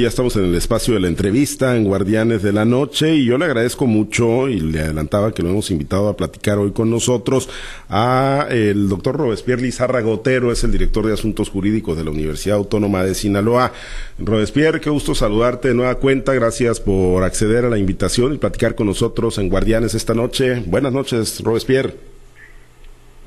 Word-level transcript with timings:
Ya 0.00 0.06
estamos 0.06 0.36
en 0.36 0.44
el 0.44 0.54
espacio 0.54 0.94
de 0.94 1.00
la 1.00 1.08
entrevista 1.08 1.74
en 1.74 1.82
Guardianes 1.82 2.40
de 2.40 2.52
la 2.52 2.64
Noche 2.64 3.16
y 3.16 3.24
yo 3.24 3.36
le 3.36 3.46
agradezco 3.46 3.88
mucho 3.88 4.48
y 4.48 4.60
le 4.60 4.78
adelantaba 4.78 5.34
que 5.34 5.42
lo 5.42 5.48
hemos 5.48 5.72
invitado 5.72 6.06
a 6.06 6.16
platicar 6.16 6.56
hoy 6.58 6.70
con 6.70 6.88
nosotros 6.88 7.48
a 7.88 8.46
el 8.48 8.88
doctor 8.88 9.16
Robespierre 9.16 9.62
Lizarra 9.62 10.00
Gotero, 10.00 10.52
es 10.52 10.62
el 10.62 10.70
director 10.70 11.04
de 11.04 11.14
Asuntos 11.14 11.50
Jurídicos 11.50 11.96
de 11.96 12.04
la 12.04 12.12
Universidad 12.12 12.58
Autónoma 12.58 13.02
de 13.02 13.16
Sinaloa. 13.16 13.72
Robespierre, 14.20 14.80
qué 14.80 14.88
gusto 14.88 15.16
saludarte 15.16 15.66
de 15.66 15.74
nueva 15.74 15.96
cuenta, 15.96 16.32
gracias 16.32 16.78
por 16.78 17.24
acceder 17.24 17.64
a 17.64 17.68
la 17.68 17.78
invitación 17.78 18.32
y 18.32 18.38
platicar 18.38 18.76
con 18.76 18.86
nosotros 18.86 19.36
en 19.38 19.48
Guardianes 19.48 19.96
esta 19.96 20.14
noche. 20.14 20.62
Buenas 20.64 20.92
noches, 20.92 21.40
Robespierre. 21.42 22.17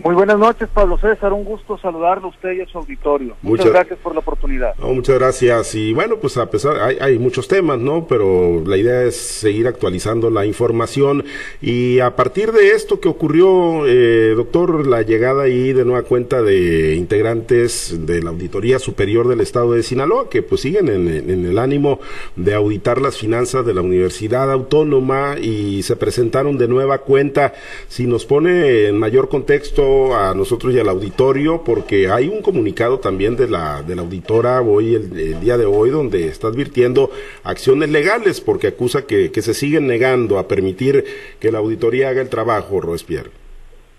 Muy 0.03 0.15
buenas 0.15 0.39
noches, 0.39 0.67
Pablo 0.73 0.97
César. 0.97 1.31
Un 1.31 1.43
gusto 1.43 1.77
saludarlo 1.77 2.27
a 2.27 2.29
usted 2.29 2.53
y 2.53 2.61
a 2.61 2.65
su 2.65 2.77
auditorio. 2.79 3.35
Muchas, 3.41 3.67
gracias 3.67 3.99
por 3.99 4.13
la 4.13 4.19
oportunidad. 4.19 4.75
muchas 4.79 5.19
gracias. 5.19 5.75
Y 5.75 5.93
bueno, 5.93 6.17
pues 6.17 6.37
a 6.37 6.49
pesar, 6.49 6.77
hay, 6.81 6.97
hay, 6.99 7.19
muchos 7.19 7.47
temas, 7.47 7.77
¿no? 7.77 8.07
Pero 8.07 8.63
la 8.65 8.77
idea 8.77 9.03
es 9.03 9.15
seguir 9.15 9.67
actualizando 9.67 10.29
la 10.29 10.45
información. 10.45 11.23
Y 11.61 11.99
a 11.99 12.15
partir 12.15 12.51
de 12.51 12.71
esto 12.71 12.99
que 12.99 13.09
ocurrió, 13.09 13.85
eh, 13.85 14.33
doctor, 14.35 14.87
la 14.87 15.03
llegada 15.03 15.43
ahí 15.43 15.73
de 15.73 15.85
nueva 15.85 16.03
cuenta 16.03 16.41
de 16.41 16.95
integrantes 16.95 18.05
de 18.05 18.23
la 18.23 18.31
Auditoría 18.31 18.79
Superior 18.79 19.27
del 19.27 19.41
Estado 19.41 19.73
de 19.73 19.83
Sinaloa, 19.83 20.29
que 20.29 20.41
pues 20.41 20.61
siguen 20.61 20.89
en, 20.89 21.07
en 21.07 21.45
el 21.45 21.59
ánimo 21.59 21.99
de 22.35 22.55
auditar 22.55 23.01
las 23.01 23.17
finanzas 23.17 23.65
de 23.65 23.73
la 23.73 23.81
Universidad 23.81 24.51
Autónoma 24.51 25.35
y 25.39 25.83
se 25.83 25.95
presentaron 25.95 26.57
de 26.57 26.67
nueva 26.67 26.99
cuenta. 26.99 27.53
Si 27.87 28.07
nos 28.07 28.25
pone 28.25 28.87
en 28.87 28.97
mayor 28.97 29.29
contexto, 29.29 29.90
a 30.15 30.33
nosotros 30.33 30.73
y 30.73 30.79
al 30.79 30.89
auditorio 30.89 31.63
porque 31.63 32.09
hay 32.09 32.27
un 32.27 32.41
comunicado 32.41 32.99
también 32.99 33.35
de 33.35 33.47
la, 33.47 33.83
de 33.83 33.95
la 33.95 34.01
auditora 34.01 34.61
hoy, 34.61 34.95
el, 34.95 35.39
día 35.39 35.57
de 35.57 35.65
hoy, 35.65 35.89
donde 35.89 36.27
está 36.27 36.47
advirtiendo 36.47 37.09
acciones 37.43 37.89
legales 37.89 38.41
porque 38.41 38.67
acusa 38.67 39.05
que, 39.05 39.31
que 39.31 39.41
se 39.41 39.53
siguen 39.53 39.87
negando 39.87 40.39
a 40.39 40.47
permitir 40.47 41.03
que 41.39 41.51
la 41.51 41.59
auditoría 41.59 42.09
haga 42.09 42.21
el 42.21 42.29
trabajo, 42.29 42.81
Robespierre. 42.81 43.31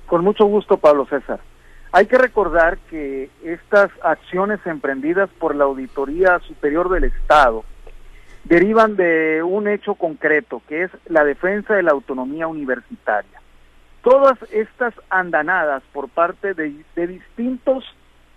Con 0.07 0.25
mucho 0.25 0.45
gusto, 0.47 0.77
Pablo 0.77 1.07
César. 1.07 1.41
Hay 1.93 2.07
que 2.07 2.17
recordar 2.17 2.79
que 2.91 3.29
estas 3.45 3.91
acciones 4.03 4.61
emprendidas 4.65 5.29
por 5.39 5.55
la 5.55 5.65
Auditoría 5.65 6.39
Superior 6.41 6.89
del 6.89 7.05
Estado 7.05 7.65
derivan 8.45 8.97
de 8.97 9.43
un 9.43 9.69
hecho 9.69 9.95
concreto, 9.95 10.63
que 10.69 10.85
es 10.85 10.91
la 11.07 11.25
defensa 11.25 11.75
de 11.75 11.83
la 11.83 11.93
autonomía 11.93 12.47
universitaria 12.47 13.42
todas 14.03 14.39
estas 14.53 14.95
andanadas 15.11 15.83
por 15.93 16.09
parte 16.09 16.55
de, 16.55 16.75
distintos, 17.07 17.85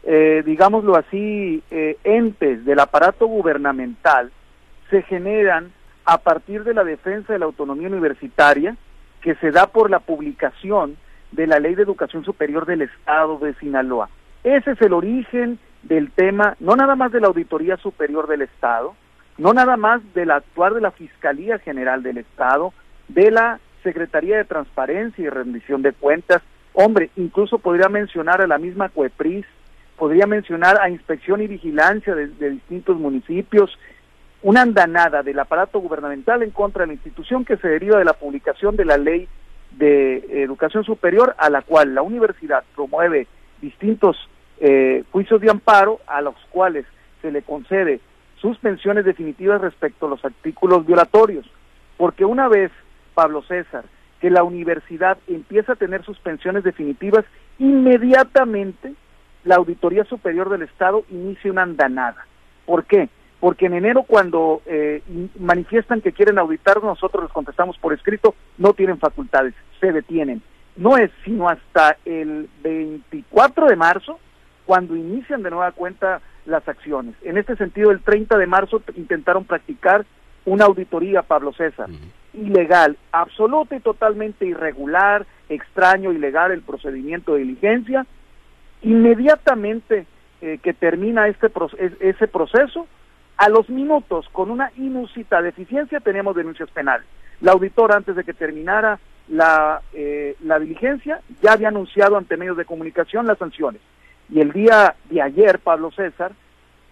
eh, 0.03 0.44
digámoslo 0.45 0.95
así, 0.95 1.63
eh, 1.72 1.97
entes 2.03 2.63
del 2.66 2.80
aparato 2.80 3.27
gubernamental 3.27 4.31
se 4.89 5.02
generan 5.03 5.72
a 6.05 6.19
partir 6.19 6.63
de 6.63 6.73
la 6.73 6.83
defensa 6.83 7.33
de 7.33 7.39
la 7.39 7.45
autonomía 7.45 7.88
universitaria 7.88 8.77
que 9.22 9.35
se 9.35 9.52
da 9.52 9.67
por 9.67 9.89
la 9.89 9.99
publicación 9.99 10.97
de 11.31 11.47
la 11.47 11.59
Ley 11.59 11.73
de 11.73 11.81
Educación 11.81 12.23
Superior 12.23 12.67
del 12.67 12.83
Estado 12.83 13.39
de 13.39 13.55
Sinaloa. 13.55 14.09
Ese 14.44 14.72
es 14.72 14.81
el 14.81 14.94
origen 14.94 15.57
del 15.81 16.11
tema, 16.11 16.55
no 16.59 16.75
nada 16.75 16.95
más 16.95 17.11
de 17.11 17.19
la 17.19 17.27
Auditoría 17.27 17.77
Superior 17.77 18.27
del 18.27 18.44
Estado, 18.44 18.95
no 19.39 19.53
nada 19.53 19.77
más 19.77 20.02
del 20.13 20.29
actuar 20.29 20.75
de 20.75 20.81
la 20.81 20.91
Fiscalía 20.91 21.57
General 21.57 22.03
del 22.03 22.19
Estado, 22.19 22.72
de 23.07 23.31
la 23.31 23.59
Secretaría 23.86 24.38
de 24.38 24.45
Transparencia 24.45 25.23
y 25.23 25.30
Rendición 25.30 25.83
de 25.83 25.94
Cuentas, 25.94 26.41
hombre, 26.73 27.11
incluso 27.16 27.59
podría 27.59 27.88
mencionar 27.88 28.41
a 28.41 28.47
la 28.47 28.58
misma 28.58 28.89
COEPRIS, 28.89 29.45
podría 29.95 30.25
mencionar 30.25 30.81
a 30.81 30.89
Inspección 30.89 31.41
y 31.44 31.47
Vigilancia 31.47 32.16
de, 32.16 32.50
distintos 32.50 32.97
municipios, 32.97 33.78
una 34.41 34.63
andanada 34.63 35.22
del 35.22 35.38
aparato 35.38 35.80
gubernamental 35.80 36.41
en 36.41 36.50
contra 36.50 36.81
de 36.81 36.88
la 36.88 36.94
institución 36.94 37.45
que 37.45 37.58
se 37.58 37.67
deriva 37.67 38.00
de 38.00 38.06
la 38.06 38.13
publicación 38.13 38.75
de 38.75 38.86
la 38.86 38.97
ley 38.97 39.28
de 39.78 40.44
educación 40.44 40.83
superior 40.83 41.36
a 41.38 41.52
la 41.52 41.61
cual 41.61 41.94
la 41.94 42.02
universidad 42.02 42.63
promueve 42.75 43.28
distintos 43.62 44.17
eh, 44.59 45.03
juicios 45.12 45.41
de 45.41 45.52
amparo 45.52 46.00
a 46.07 46.22
los 46.22 46.35
cuales 46.50 46.85
se 47.22 47.31
le 47.31 47.44
concede 47.44 48.00
suspensiones 48.41 49.06
definitivas 49.06 49.62
respecto 49.62 50.07
a 50.07 50.09
los 50.09 50.25
artículos 50.25 50.85
violatorios, 50.88 51.46
porque 51.97 52.25
una 52.25 52.47
vez 52.47 52.72
Pablo 53.16 53.42
César, 53.44 53.86
que 54.22 54.30
la 54.30 54.44
universidad 54.44 55.18
empieza 55.28 55.74
a 55.74 55.78
tener 55.78 56.03
suspensiones 56.03 56.64
definitivas, 56.64 57.26
inmediatamente 57.58 58.94
la 59.44 59.56
Auditoría 59.56 60.03
Superior 60.03 60.50
del 60.50 60.64
Estado 60.64 61.03
inicia 61.09 61.52
una 61.52 61.64
andanada. 61.64 62.28
¿Por 62.66 62.86
qué? 62.86 63.09
Porque 63.40 63.68
en 63.68 63.74
enero 63.74 64.03
cuando 64.03 64.62
eh, 64.66 65.02
manifiestan 65.40 66.02
que 66.02 66.12
quieren 66.12 66.38
auditar, 66.38 66.84
nosotros 66.84 67.24
les 67.24 67.31
contestamos 67.31 67.78
por 67.78 67.94
escrito, 67.94 68.36
no 68.58 68.74
tienen 68.74 69.00
facultades, 69.00 69.53
se 69.80 69.92
detienen. 69.92 70.42
No 70.76 70.97
es 70.97 71.12
sino 71.24 71.47
hasta 71.47 71.97
el 72.06 72.50
24 72.64 73.68
de 73.68 73.76
marzo 73.76 74.20
cuando 74.66 74.96
inician 74.96 75.44
de 75.44 75.52
nueva 75.52 75.72
cuenta 75.72 76.22
las 76.46 76.68
acciones. 76.68 77.16
En 77.24 77.38
este 77.38 77.56
sentido, 77.56 77.92
el 77.92 78.02
30 78.02 78.38
de 78.38 78.47
marzo 78.47 78.82
intentaron 78.96 79.46
practicar 79.46 80.06
una 80.46 80.66
auditoría, 80.66 81.22
Pablo 81.22 81.53
César 81.53 81.90
ilegal, 82.35 82.97
absoluta 83.12 83.75
y 83.75 83.79
totalmente 83.79 84.46
irregular, 84.46 85.25
extraño, 85.50 86.12
ilegal 86.12 86.51
el 86.51 86.62
procedimiento 86.62 87.34
de 87.34 87.40
diligencia. 87.40 88.06
Inmediatamente 88.81 90.06
eh, 90.41 90.59
que 90.62 90.73
termina 90.73 91.28
este 91.28 91.51
ese 92.00 92.28
proceso, 92.28 92.88
a 93.38 93.50
los 93.50 93.69
minutos, 93.69 94.28
con 94.31 94.50
una 94.50 94.72
inusita 94.78 95.41
deficiencia, 95.41 96.00
tenemos 96.00 96.35
denuncias 96.35 96.69
penales. 96.72 97.06
La 97.41 97.51
auditora, 97.51 97.97
antes 97.97 98.16
de 98.16 98.23
que 98.23 98.34
terminara 98.34 99.00
la, 99.28 99.81
eh, 99.94 100.35
la 100.41 100.59
diligencia, 100.59 101.22
ya 101.41 101.53
había 101.53 101.67
anunciado 101.67 102.16
ante 102.17 102.38
medios 102.38 102.57
de 102.57 102.66
comunicación 102.66 103.28
las 103.28 103.38
sanciones. 103.38 103.81
Y 104.29 104.40
el 104.40 104.53
día 104.53 104.96
de 105.09 105.22
ayer, 105.22 105.59
Pablo 105.59 105.91
César, 105.91 106.31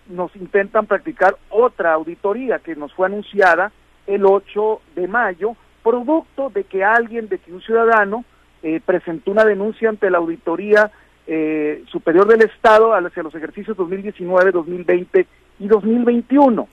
nos 0.09 0.35
intentan 0.35 0.85
practicar 0.85 1.37
otra 1.49 1.93
auditoría 1.93 2.59
que 2.59 2.75
nos 2.75 2.93
fue 2.93 3.07
anunciada 3.07 3.71
el 4.07 4.25
8 4.25 4.81
de 4.95 5.07
mayo, 5.07 5.55
producto 5.83 6.49
de 6.49 6.63
que 6.63 6.83
alguien, 6.83 7.27
de 7.27 7.37
que 7.39 7.53
un 7.53 7.61
ciudadano 7.61 8.25
eh, 8.61 8.81
presentó 8.85 9.31
una 9.31 9.45
denuncia 9.45 9.89
ante 9.89 10.09
la 10.09 10.19
Auditoría 10.19 10.91
eh, 11.27 11.83
Superior 11.91 12.27
del 12.27 12.41
Estado 12.41 12.93
hacia 12.93 13.23
los 13.23 13.35
ejercicios 13.35 13.77
2019, 13.77 14.51
2020 14.51 15.27
y 15.59 15.67
2021. 15.67 16.67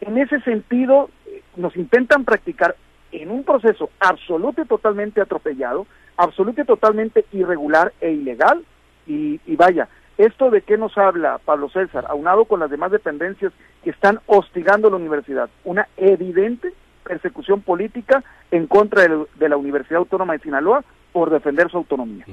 En 0.00 0.18
ese 0.18 0.40
sentido, 0.40 1.10
eh, 1.26 1.42
nos 1.56 1.76
intentan 1.76 2.24
practicar 2.24 2.76
en 3.12 3.30
un 3.30 3.44
proceso 3.44 3.90
absoluto 4.00 4.62
y 4.62 4.66
totalmente 4.66 5.20
atropellado, 5.20 5.86
absoluto 6.16 6.60
y 6.60 6.64
totalmente 6.64 7.24
irregular 7.32 7.92
e 8.00 8.12
ilegal, 8.12 8.64
y, 9.06 9.40
y 9.46 9.56
vaya, 9.56 9.88
¿Esto 10.18 10.50
de 10.50 10.62
qué 10.62 10.78
nos 10.78 10.96
habla 10.96 11.38
Pablo 11.44 11.68
César, 11.68 12.06
aunado 12.08 12.46
con 12.46 12.60
las 12.60 12.70
demás 12.70 12.90
dependencias 12.90 13.52
que 13.84 13.90
están 13.90 14.20
hostigando 14.26 14.88
la 14.88 14.96
universidad? 14.96 15.50
Una 15.64 15.88
evidente 15.96 16.72
persecución 17.04 17.60
política 17.60 18.24
en 18.50 18.66
contra 18.66 19.02
de 19.02 19.48
la 19.48 19.56
Universidad 19.56 19.98
Autónoma 19.98 20.32
de 20.32 20.40
Sinaloa 20.40 20.84
por 21.12 21.30
defender 21.30 21.70
su 21.70 21.78
autonomía. 21.78 22.26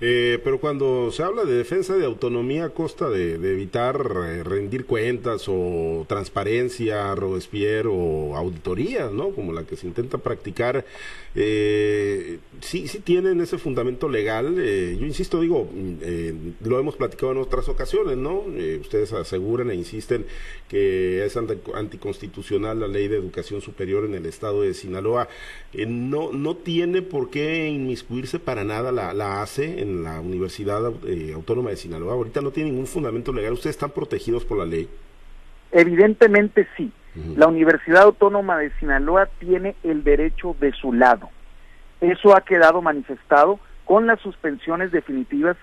Eh, 0.00 0.40
pero 0.44 0.60
cuando 0.60 1.10
se 1.10 1.24
habla 1.24 1.44
de 1.44 1.54
defensa 1.54 1.96
de 1.96 2.04
autonomía 2.04 2.66
a 2.66 2.68
costa 2.70 3.08
de, 3.10 3.34
evitar 3.34 4.00
eh, 4.28 4.44
rendir 4.44 4.86
cuentas 4.86 5.46
o 5.48 6.04
transparencia, 6.08 7.14
Robespierre 7.16 7.88
o 7.90 8.36
auditorías, 8.36 9.12
¿no? 9.12 9.30
Como 9.30 9.52
la 9.52 9.64
que 9.64 9.76
se 9.76 9.88
intenta 9.88 10.18
practicar, 10.18 10.84
eh, 11.34 12.38
sí, 12.60 12.86
sí 12.86 13.00
tienen 13.00 13.40
ese 13.40 13.58
fundamento 13.58 14.08
legal. 14.08 14.56
Eh, 14.58 14.96
yo 15.00 15.06
insisto, 15.06 15.40
digo, 15.40 15.68
mm, 15.72 16.68
lo 16.68 16.78
hemos 16.78 16.94
platicado 16.94 17.32
en 17.32 17.38
otras 17.38 17.68
ocasiones, 17.68 18.16
¿no? 18.16 18.44
ustedes 18.80 19.12
aseguran 19.12 19.70
e 19.70 19.74
insisten 19.74 20.26
que 20.68 21.24
es 21.24 21.36
anticonstitucional 21.36 22.80
la 22.80 22.88
ley 22.88 23.08
de 23.08 23.16
educación 23.16 23.60
superior 23.60 24.04
en 24.04 24.14
el 24.14 24.26
estado 24.26 24.62
de 24.62 24.74
Sinaloa. 24.74 25.28
no, 25.74 26.32
no 26.32 26.56
tiene 26.56 27.02
por 27.02 27.30
qué 27.30 27.68
inmiscuirse 28.08 28.38
para 28.38 28.64
nada 28.64 28.90
la, 28.90 29.12
la 29.12 29.42
ACE 29.42 29.82
en 29.82 30.02
la 30.02 30.20
Universidad 30.20 30.80
eh, 31.06 31.32
Autónoma 31.34 31.70
de 31.70 31.76
Sinaloa 31.76 32.14
ahorita 32.14 32.40
no 32.40 32.50
tiene 32.50 32.70
ningún 32.70 32.86
fundamento 32.86 33.32
legal. 33.32 33.52
¿Ustedes 33.52 33.76
están 33.76 33.90
protegidos 33.90 34.44
por 34.44 34.58
la 34.58 34.64
ley? 34.64 34.88
Evidentemente 35.72 36.66
sí. 36.76 36.90
La 37.36 37.48
Universidad 37.48 38.02
Autónoma 38.02 38.58
de 38.58 38.70
Sinaloa 38.78 39.28
tiene 39.40 39.74
el 39.82 40.04
derecho 40.04 40.54
de 40.60 40.72
su 40.72 40.92
lado. 40.92 41.30
Eso 42.00 42.36
ha 42.36 42.42
quedado 42.42 42.80
manifestado 42.80 43.58
con 43.84 44.06
las 44.06 44.20
suspensiones 44.20 44.92
definitivas, 44.92 45.56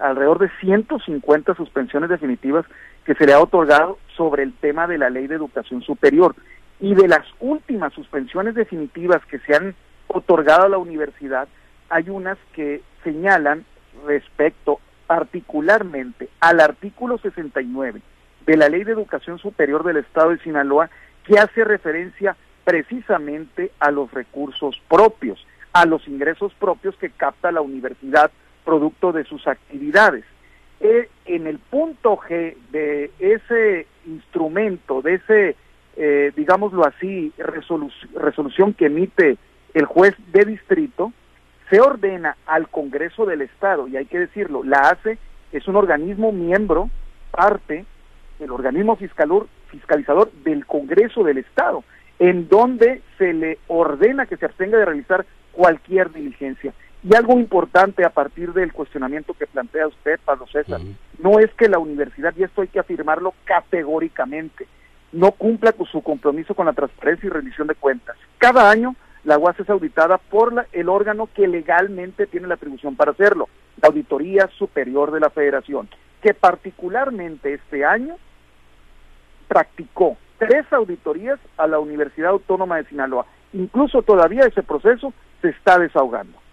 alrededor 0.00 0.38
de 0.38 0.50
150 0.60 1.54
suspensiones 1.56 2.08
definitivas 2.08 2.64
que 3.04 3.14
se 3.14 3.26
le 3.26 3.34
ha 3.34 3.40
otorgado 3.40 3.98
sobre 4.16 4.44
el 4.44 4.54
tema 4.54 4.86
de 4.86 4.96
la 4.96 5.10
ley 5.10 5.26
de 5.26 5.34
educación 5.34 5.82
superior. 5.82 6.34
Y 6.80 6.94
de 6.94 7.06
las 7.06 7.26
últimas 7.38 7.92
suspensiones 7.92 8.54
definitivas 8.54 9.20
que 9.26 9.40
se 9.40 9.54
han 9.54 9.74
otorgado 10.08 10.64
a 10.64 10.68
la 10.70 10.78
universidad, 10.78 11.48
hay 11.94 12.10
unas 12.10 12.38
que 12.54 12.82
señalan 13.04 13.64
respecto 14.04 14.80
particularmente 15.06 16.28
al 16.40 16.58
artículo 16.58 17.18
69 17.18 18.02
de 18.44 18.56
la 18.56 18.68
Ley 18.68 18.82
de 18.82 18.90
Educación 18.90 19.38
Superior 19.38 19.84
del 19.84 19.98
Estado 19.98 20.30
de 20.30 20.40
Sinaloa 20.40 20.90
que 21.24 21.38
hace 21.38 21.62
referencia 21.62 22.36
precisamente 22.64 23.70
a 23.78 23.92
los 23.92 24.10
recursos 24.10 24.82
propios, 24.88 25.46
a 25.72 25.86
los 25.86 26.08
ingresos 26.08 26.52
propios 26.54 26.96
que 26.96 27.10
capta 27.10 27.52
la 27.52 27.60
universidad 27.60 28.32
producto 28.64 29.12
de 29.12 29.22
sus 29.22 29.46
actividades. 29.46 30.24
Eh, 30.80 31.08
en 31.26 31.46
el 31.46 31.60
punto 31.60 32.16
G 32.16 32.56
de 32.72 33.12
ese 33.20 33.86
instrumento, 34.04 35.00
de 35.00 35.14
ese, 35.14 35.56
eh, 35.96 36.32
digámoslo 36.34 36.84
así, 36.84 37.32
resolución 37.38 38.74
que 38.74 38.86
emite 38.86 39.36
el 39.74 39.84
juez 39.84 40.16
de 40.32 40.44
distrito, 40.44 41.12
se 41.70 41.80
ordena 41.80 42.36
al 42.46 42.68
Congreso 42.68 43.26
del 43.26 43.42
Estado, 43.42 43.88
y 43.88 43.96
hay 43.96 44.06
que 44.06 44.18
decirlo, 44.18 44.62
la 44.64 44.80
ACE 44.90 45.18
es 45.52 45.66
un 45.68 45.76
organismo 45.76 46.32
miembro, 46.32 46.90
parte, 47.30 47.84
el 48.40 48.50
organismo 48.50 48.96
fiscalizador 48.96 50.30
del 50.44 50.66
Congreso 50.66 51.24
del 51.24 51.38
Estado, 51.38 51.84
en 52.18 52.48
donde 52.48 53.02
se 53.18 53.32
le 53.32 53.58
ordena 53.66 54.26
que 54.26 54.36
se 54.36 54.46
abstenga 54.46 54.78
de 54.78 54.84
realizar 54.84 55.24
cualquier 55.52 56.12
diligencia. 56.12 56.72
Y 57.02 57.14
algo 57.14 57.34
importante 57.34 58.04
a 58.04 58.10
partir 58.10 58.52
del 58.52 58.72
cuestionamiento 58.72 59.34
que 59.34 59.46
plantea 59.46 59.86
usted, 59.86 60.18
Pablo 60.24 60.46
César, 60.46 60.80
no 61.18 61.38
es 61.38 61.52
que 61.54 61.68
la 61.68 61.78
universidad, 61.78 62.34
y 62.36 62.44
esto 62.44 62.62
hay 62.62 62.68
que 62.68 62.78
afirmarlo 62.78 63.34
categóricamente, 63.44 64.66
no 65.12 65.32
cumpla 65.32 65.72
con 65.72 65.86
su 65.86 66.02
compromiso 66.02 66.54
con 66.54 66.66
la 66.66 66.72
transparencia 66.72 67.26
y 67.26 67.30
rendición 67.30 67.68
de 67.68 67.74
cuentas. 67.74 68.16
Cada 68.38 68.70
año 68.70 68.96
la 69.24 69.38
UAS 69.38 69.58
es 69.58 69.70
auditada 69.70 70.18
por 70.18 70.66
el 70.72 70.88
órgano 70.88 71.28
que 71.34 71.48
legalmente 71.48 72.26
tiene 72.26 72.46
la 72.46 72.54
atribución 72.54 72.94
para 72.94 73.12
hacerlo, 73.12 73.48
la 73.80 73.88
Auditoría 73.88 74.48
Superior 74.58 75.10
de 75.10 75.20
la 75.20 75.30
Federación, 75.30 75.88
que 76.22 76.34
particularmente 76.34 77.54
este 77.54 77.84
año 77.84 78.16
practicó 79.48 80.16
tres 80.38 80.70
auditorías 80.72 81.38
a 81.56 81.66
la 81.66 81.78
Universidad 81.78 82.30
Autónoma 82.30 82.76
de 82.76 82.84
Sinaloa. 82.84 83.26
Incluso 83.52 84.02
todavía 84.02 84.46
ese 84.46 84.62
proceso 84.62 85.12
se 85.40 85.50
está 85.50 85.78
desahogando. 85.78 86.43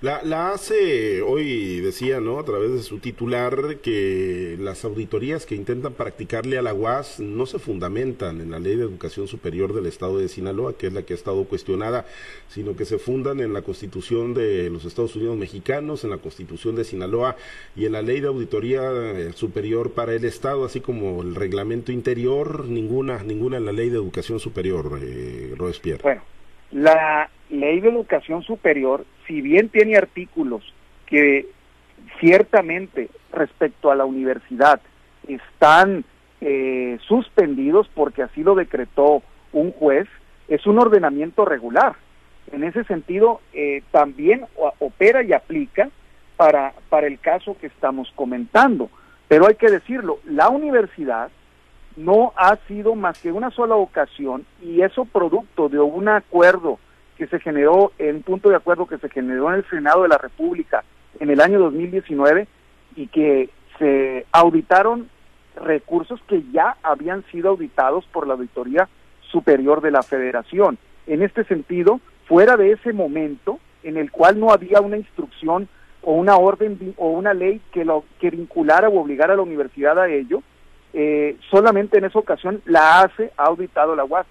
La, 0.00 0.22
la 0.22 0.50
hace 0.50 1.22
hoy 1.22 1.80
decía, 1.80 2.20
¿no? 2.20 2.38
A 2.38 2.44
través 2.44 2.72
de 2.72 2.82
su 2.82 2.98
titular 2.98 3.78
que 3.82 4.56
las 4.60 4.84
auditorías 4.84 5.46
que 5.46 5.54
intentan 5.54 5.94
practicarle 5.94 6.58
a 6.58 6.62
la 6.62 6.74
UAS 6.74 7.20
no 7.20 7.46
se 7.46 7.58
fundamentan 7.58 8.40
en 8.40 8.50
la 8.50 8.58
Ley 8.58 8.76
de 8.76 8.82
Educación 8.82 9.28
Superior 9.28 9.72
del 9.72 9.86
Estado 9.86 10.18
de 10.18 10.28
Sinaloa, 10.28 10.76
que 10.76 10.88
es 10.88 10.92
la 10.92 11.02
que 11.02 11.14
ha 11.14 11.16
estado 11.16 11.44
cuestionada, 11.44 12.06
sino 12.48 12.76
que 12.76 12.84
se 12.84 12.98
fundan 12.98 13.40
en 13.40 13.52
la 13.52 13.62
Constitución 13.62 14.34
de 14.34 14.68
los 14.68 14.84
Estados 14.84 15.16
Unidos 15.16 15.36
Mexicanos, 15.36 16.04
en 16.04 16.10
la 16.10 16.18
Constitución 16.18 16.76
de 16.76 16.84
Sinaloa 16.84 17.36
y 17.74 17.86
en 17.86 17.92
la 17.92 18.02
Ley 18.02 18.20
de 18.20 18.28
Auditoría 18.28 18.82
eh, 18.92 19.32
Superior 19.34 19.92
para 19.92 20.12
el 20.12 20.24
Estado, 20.24 20.64
así 20.64 20.80
como 20.80 21.22
el 21.22 21.34
reglamento 21.34 21.92
interior, 21.92 22.66
ninguna, 22.66 23.22
ninguna 23.22 23.56
en 23.56 23.64
la 23.64 23.72
Ley 23.72 23.88
de 23.88 23.96
Educación 23.96 24.38
Superior, 24.38 24.98
eh, 25.02 25.54
Robespierre. 25.56 26.02
Bueno, 26.02 26.22
la 26.72 27.30
ley 27.54 27.80
de 27.80 27.88
educación 27.88 28.42
superior, 28.42 29.04
si 29.26 29.40
bien 29.40 29.68
tiene 29.68 29.96
artículos 29.96 30.62
que 31.06 31.46
ciertamente 32.20 33.08
respecto 33.32 33.90
a 33.90 33.94
la 33.94 34.04
universidad 34.04 34.80
están 35.26 36.04
eh, 36.40 36.98
suspendidos 37.06 37.88
porque 37.94 38.22
así 38.22 38.42
lo 38.42 38.54
decretó 38.54 39.22
un 39.52 39.72
juez, 39.72 40.08
es 40.48 40.66
un 40.66 40.78
ordenamiento 40.78 41.44
regular. 41.44 41.94
En 42.52 42.64
ese 42.64 42.84
sentido, 42.84 43.40
eh, 43.54 43.82
también 43.90 44.44
opera 44.78 45.22
y 45.22 45.32
aplica 45.32 45.88
para, 46.36 46.74
para 46.90 47.06
el 47.06 47.18
caso 47.18 47.56
que 47.58 47.68
estamos 47.68 48.12
comentando. 48.14 48.90
Pero 49.28 49.46
hay 49.46 49.54
que 49.54 49.70
decirlo, 49.70 50.18
la 50.26 50.50
universidad 50.50 51.30
no 51.96 52.32
ha 52.36 52.56
sido 52.68 52.94
más 52.94 53.18
que 53.20 53.32
una 53.32 53.50
sola 53.50 53.76
ocasión 53.76 54.44
y 54.60 54.82
eso 54.82 55.04
producto 55.04 55.68
de 55.68 55.78
un 55.78 56.08
acuerdo 56.08 56.78
que 57.16 57.26
se 57.26 57.40
generó, 57.40 57.92
en 57.98 58.22
punto 58.22 58.48
de 58.48 58.56
acuerdo 58.56 58.86
que 58.86 58.98
se 58.98 59.08
generó 59.08 59.50
en 59.50 59.56
el 59.56 59.70
Senado 59.70 60.02
de 60.02 60.08
la 60.08 60.18
República 60.18 60.84
en 61.20 61.30
el 61.30 61.40
año 61.40 61.60
2019 61.60 62.46
y 62.96 63.06
que 63.08 63.50
se 63.78 64.26
auditaron 64.32 65.08
recursos 65.56 66.20
que 66.26 66.42
ya 66.52 66.76
habían 66.82 67.24
sido 67.30 67.50
auditados 67.50 68.04
por 68.06 68.26
la 68.26 68.34
Auditoría 68.34 68.88
Superior 69.30 69.80
de 69.80 69.90
la 69.90 70.02
Federación. 70.02 70.78
En 71.06 71.22
este 71.22 71.44
sentido, 71.44 72.00
fuera 72.26 72.56
de 72.56 72.72
ese 72.72 72.92
momento 72.92 73.60
en 73.82 73.96
el 73.96 74.10
cual 74.10 74.40
no 74.40 74.50
había 74.50 74.80
una 74.80 74.96
instrucción 74.96 75.68
o 76.02 76.12
una 76.12 76.36
orden 76.36 76.94
o 76.96 77.10
una 77.10 77.34
ley 77.34 77.60
que 77.72 77.84
lo 77.84 78.04
que 78.20 78.30
vinculara 78.30 78.88
o 78.88 79.00
obligara 79.00 79.34
a 79.34 79.36
la 79.36 79.42
universidad 79.42 79.98
a 79.98 80.08
ello, 80.08 80.42
eh, 80.92 81.36
solamente 81.50 81.98
en 81.98 82.04
esa 82.04 82.18
ocasión 82.18 82.62
la 82.66 83.00
ACE 83.00 83.32
ha 83.36 83.44
auditado 83.44 83.96
la 83.96 84.04
UAS, 84.04 84.26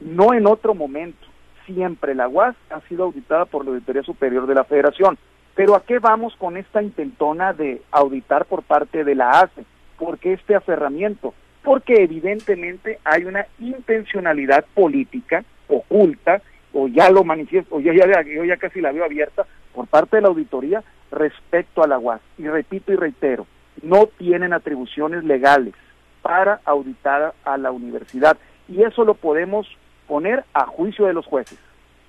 no 0.00 0.34
en 0.34 0.46
otro 0.46 0.74
momento. 0.74 1.25
Siempre 1.66 2.14
la 2.14 2.28
UAS 2.28 2.56
ha 2.70 2.80
sido 2.82 3.04
auditada 3.04 3.44
por 3.44 3.64
la 3.64 3.72
Auditoría 3.72 4.02
Superior 4.02 4.46
de 4.46 4.54
la 4.54 4.64
Federación. 4.64 5.18
Pero 5.54 5.74
¿a 5.74 5.82
qué 5.82 5.98
vamos 5.98 6.34
con 6.36 6.56
esta 6.56 6.82
intentona 6.82 7.52
de 7.52 7.82
auditar 7.90 8.44
por 8.44 8.62
parte 8.62 9.04
de 9.04 9.14
la 9.14 9.40
ACE? 9.40 9.64
¿Por 9.98 10.18
qué 10.18 10.34
este 10.34 10.54
aferramiento? 10.54 11.34
Porque 11.62 12.02
evidentemente 12.02 13.00
hay 13.04 13.24
una 13.24 13.46
intencionalidad 13.58 14.64
política 14.74 15.44
oculta, 15.68 16.42
o 16.72 16.88
ya 16.88 17.10
lo 17.10 17.24
manifiesto, 17.24 17.76
o 17.76 17.80
ya, 17.80 17.92
ya, 17.94 18.22
yo 18.22 18.44
ya 18.44 18.58
casi 18.58 18.80
la 18.80 18.92
veo 18.92 19.04
abierta, 19.04 19.46
por 19.74 19.86
parte 19.86 20.16
de 20.16 20.22
la 20.22 20.28
auditoría 20.28 20.84
respecto 21.10 21.82
a 21.82 21.88
la 21.88 21.98
UAS. 21.98 22.20
Y 22.38 22.46
repito 22.46 22.92
y 22.92 22.96
reitero, 22.96 23.46
no 23.82 24.06
tienen 24.18 24.52
atribuciones 24.52 25.24
legales 25.24 25.74
para 26.22 26.60
auditar 26.64 27.34
a 27.44 27.56
la 27.56 27.70
universidad. 27.70 28.36
Y 28.68 28.82
eso 28.82 29.04
lo 29.04 29.14
podemos 29.14 29.66
poner 30.06 30.44
a 30.54 30.66
juicio 30.66 31.06
de 31.06 31.12
los 31.12 31.26
jueces. 31.26 31.58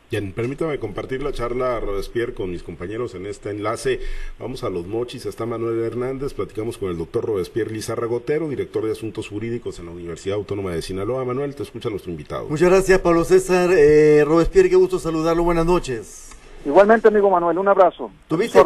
Bien, 0.10 0.32
permítame 0.32 0.80
compartir 0.80 1.22
la 1.22 1.34
charla 1.34 1.82
Robespierre 1.82 2.34
con 2.34 2.50
mis 2.50 2.64
compañeros 2.64 3.14
en 3.14 3.26
este 3.26 3.50
enlace. 3.50 4.00
Vamos 4.40 4.64
a 4.64 4.70
los 4.70 4.88
mochis, 4.88 5.26
está 5.26 5.46
Manuel 5.46 5.82
Hernández, 5.82 6.34
platicamos 6.34 6.78
con 6.78 6.90
el 6.90 6.98
doctor 6.98 7.26
Robespierre 7.26 7.72
Lizarra 7.72 8.08
Gotero, 8.08 8.48
director 8.48 8.86
de 8.86 8.94
Asuntos 8.94 9.28
Jurídicos 9.28 9.80
en 9.80 9.88
la 9.88 9.92
Universidad 9.92 10.38
Autónoma 10.38 10.72
de 10.72 10.82
Sinaloa. 10.82 11.26
Manuel, 11.26 11.56
te 11.56 11.64
escucha 11.64 11.90
nuestro 11.90 12.10
invitado. 12.10 12.48
Muchas 12.48 12.70
gracias, 12.70 13.00
Pablo 13.00 13.26
César. 13.26 13.70
Eh, 13.74 14.24
Robespierre, 14.26 14.70
qué 14.70 14.78
gusto 14.78 14.98
saludarlo, 14.98 15.44
buenas 15.44 15.66
noches. 15.66 16.32
Igualmente, 16.66 17.10
amigo 17.10 17.30
Manuel, 17.30 17.58
un 17.58 17.68
abrazo. 17.68 18.10
¿Tuviste 18.30 18.62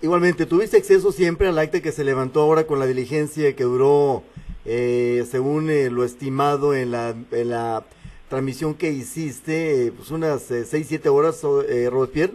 igualmente, 0.00 0.46
¿tuviste 0.46 0.78
acceso 0.78 1.12
siempre 1.12 1.48
al 1.48 1.58
acta 1.58 1.82
que 1.82 1.92
se 1.92 2.04
levantó 2.04 2.40
ahora 2.40 2.66
con 2.66 2.78
la 2.78 2.86
diligencia 2.86 3.54
que 3.54 3.64
duró 3.64 4.22
eh, 4.64 5.26
según 5.30 5.68
eh, 5.68 5.90
lo 5.90 6.04
estimado 6.04 6.74
en 6.74 6.90
la, 6.90 7.14
en 7.32 7.50
la 7.50 7.84
transmisión 8.28 8.74
que 8.74 8.90
hiciste, 8.90 9.92
pues 9.96 10.10
unas 10.10 10.50
eh, 10.50 10.64
6, 10.64 10.86
7 10.88 11.08
horas, 11.08 11.44
eh, 11.68 11.88
Robespierre. 11.90 12.34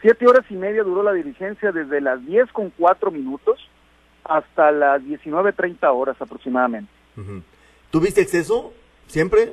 Siete 0.00 0.26
horas 0.26 0.44
y 0.50 0.54
media 0.54 0.82
duró 0.82 1.02
la 1.02 1.12
diligencia 1.12 1.72
desde 1.72 2.00
las 2.00 2.24
10 2.26 2.52
con 2.52 2.70
4 2.76 3.10
minutos 3.10 3.58
hasta 4.24 4.70
las 4.70 5.02
19.30 5.02 5.78
horas 5.94 6.16
aproximadamente. 6.20 6.90
¿Tuviste 7.90 8.20
acceso 8.20 8.72
siempre? 9.06 9.52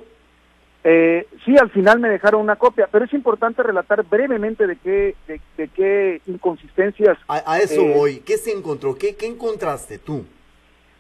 Eh, 0.83 1.27
sí, 1.45 1.55
al 1.57 1.69
final 1.69 1.99
me 1.99 2.09
dejaron 2.09 2.41
una 2.41 2.55
copia, 2.55 2.89
pero 2.91 3.05
es 3.05 3.13
importante 3.13 3.61
relatar 3.61 4.03
brevemente 4.03 4.65
de 4.65 4.77
qué, 4.77 5.15
de, 5.27 5.67
qué 5.67 6.21
inconsistencias. 6.25 7.17
A, 7.27 7.59
eso 7.59 7.81
eh, 7.81 7.93
voy. 7.95 8.17
¿Qué 8.17 8.37
se 8.37 8.51
encontró? 8.51 8.95
¿Qué, 8.95 9.15
¿Qué 9.15 9.27
encontraste 9.27 9.99
tú? 9.99 10.25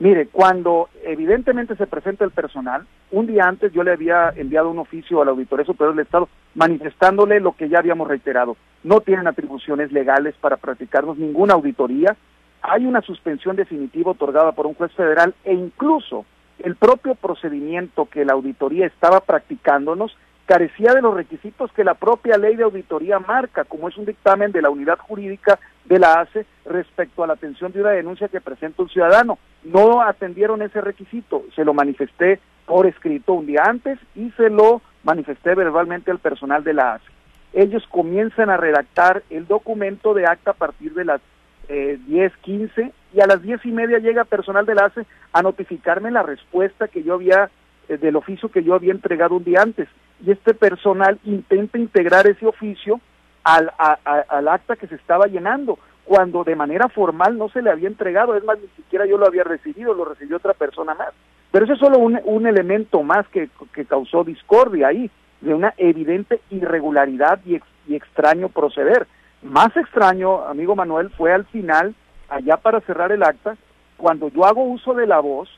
Mire, 0.01 0.29
cuando 0.29 0.89
evidentemente 1.03 1.75
se 1.75 1.85
presenta 1.85 2.25
el 2.25 2.31
personal, 2.31 2.87
un 3.11 3.27
día 3.27 3.43
antes 3.43 3.71
yo 3.71 3.83
le 3.83 3.91
había 3.91 4.33
enviado 4.35 4.71
un 4.71 4.79
oficio 4.79 5.21
a 5.21 5.25
la 5.25 5.29
Auditoría 5.29 5.63
Superior 5.63 5.95
del 5.95 6.05
Estado 6.05 6.27
manifestándole 6.55 7.39
lo 7.39 7.51
que 7.51 7.69
ya 7.69 7.77
habíamos 7.77 8.07
reiterado. 8.07 8.57
No 8.83 9.01
tienen 9.01 9.27
atribuciones 9.27 9.91
legales 9.91 10.33
para 10.41 10.57
practicarnos 10.57 11.19
ninguna 11.19 11.53
auditoría. 11.53 12.17
Hay 12.63 12.87
una 12.87 13.01
suspensión 13.01 13.55
definitiva 13.55 14.09
otorgada 14.09 14.53
por 14.53 14.65
un 14.65 14.73
juez 14.73 14.91
federal 14.93 15.35
e 15.43 15.53
incluso 15.53 16.25
el 16.57 16.75
propio 16.75 17.13
procedimiento 17.13 18.05
que 18.05 18.25
la 18.25 18.33
auditoría 18.33 18.87
estaba 18.87 19.19
practicándonos 19.19 20.17
carecía 20.45 20.93
de 20.93 21.01
los 21.01 21.13
requisitos 21.13 21.71
que 21.71 21.83
la 21.83 21.93
propia 21.93 22.37
ley 22.37 22.55
de 22.55 22.63
auditoría 22.63 23.19
marca, 23.19 23.63
como 23.63 23.87
es 23.87 23.97
un 23.97 24.05
dictamen 24.05 24.51
de 24.51 24.61
la 24.61 24.69
unidad 24.69 24.97
jurídica 24.99 25.59
de 25.85 25.99
la 25.99 26.21
ACE 26.21 26.45
respecto 26.65 27.23
a 27.23 27.27
la 27.27 27.33
atención 27.33 27.71
de 27.71 27.81
una 27.81 27.91
denuncia 27.91 28.27
que 28.27 28.41
presenta 28.41 28.83
un 28.83 28.89
ciudadano. 28.89 29.37
No 29.63 30.01
atendieron 30.01 30.61
ese 30.61 30.81
requisito, 30.81 31.43
se 31.55 31.63
lo 31.63 31.73
manifesté 31.73 32.39
por 32.65 32.85
escrito 32.85 33.33
un 33.33 33.45
día 33.45 33.63
antes 33.65 33.99
y 34.15 34.31
se 34.31 34.49
lo 34.49 34.81
manifesté 35.03 35.55
verbalmente 35.55 36.11
al 36.11 36.19
personal 36.19 36.63
de 36.63 36.73
la 36.73 36.93
ACE. 36.93 37.05
Ellos 37.53 37.85
comienzan 37.89 38.49
a 38.49 38.57
redactar 38.57 39.23
el 39.29 39.47
documento 39.47 40.13
de 40.13 40.25
acta 40.25 40.51
a 40.51 40.55
partir 40.55 40.93
de 40.93 41.05
las 41.05 41.21
eh, 41.67 41.99
10, 42.07 42.37
15 42.37 42.91
y 43.13 43.21
a 43.21 43.27
las 43.27 43.41
diez 43.41 43.65
y 43.65 43.71
media 43.71 43.99
llega 43.99 44.23
personal 44.23 44.65
de 44.65 44.75
la 44.75 44.85
ACE 44.85 45.05
a 45.33 45.41
notificarme 45.41 46.11
la 46.11 46.23
respuesta 46.23 46.87
que 46.87 47.03
yo 47.03 47.15
había, 47.15 47.49
eh, 47.89 47.97
del 47.97 48.15
oficio 48.15 48.49
que 48.49 48.63
yo 48.63 48.73
había 48.73 48.91
entregado 48.91 49.35
un 49.35 49.43
día 49.43 49.61
antes 49.61 49.87
y 50.25 50.31
este 50.31 50.53
personal 50.53 51.19
intenta 51.23 51.77
integrar 51.77 52.27
ese 52.27 52.45
oficio 52.45 52.99
al, 53.43 53.71
al 53.77 54.47
acta 54.47 54.75
que 54.75 54.87
se 54.87 54.95
estaba 54.95 55.25
llenando, 55.27 55.79
cuando 56.03 56.43
de 56.43 56.55
manera 56.55 56.89
formal 56.89 57.37
no 57.37 57.49
se 57.49 57.61
le 57.61 57.71
había 57.71 57.87
entregado, 57.87 58.35
es 58.35 58.43
más, 58.43 58.59
ni 58.59 58.67
siquiera 58.75 59.05
yo 59.05 59.17
lo 59.17 59.25
había 59.25 59.43
recibido, 59.43 59.93
lo 59.93 60.05
recibió 60.05 60.37
otra 60.37 60.53
persona 60.53 60.93
más. 60.93 61.09
Pero 61.51 61.65
eso 61.65 61.73
es 61.73 61.79
solo 61.79 61.99
un, 61.99 62.19
un 62.23 62.47
elemento 62.47 63.03
más 63.03 63.27
que, 63.29 63.49
que, 63.73 63.85
causó 63.85 64.23
discordia 64.23 64.87
ahí, 64.87 65.09
de 65.41 65.53
una 65.53 65.73
evidente 65.77 66.39
irregularidad 66.49 67.39
y, 67.45 67.59
y 67.87 67.95
extraño 67.95 68.49
proceder. 68.49 69.07
Más 69.41 69.75
extraño, 69.75 70.43
amigo 70.45 70.75
Manuel, 70.75 71.09
fue 71.11 71.33
al 71.33 71.45
final, 71.45 71.95
allá 72.29 72.57
para 72.57 72.79
cerrar 72.81 73.11
el 73.11 73.23
acta, 73.23 73.57
cuando 73.97 74.29
yo 74.29 74.45
hago 74.45 74.63
uso 74.63 74.93
de 74.93 75.07
la 75.07 75.19
voz, 75.19 75.49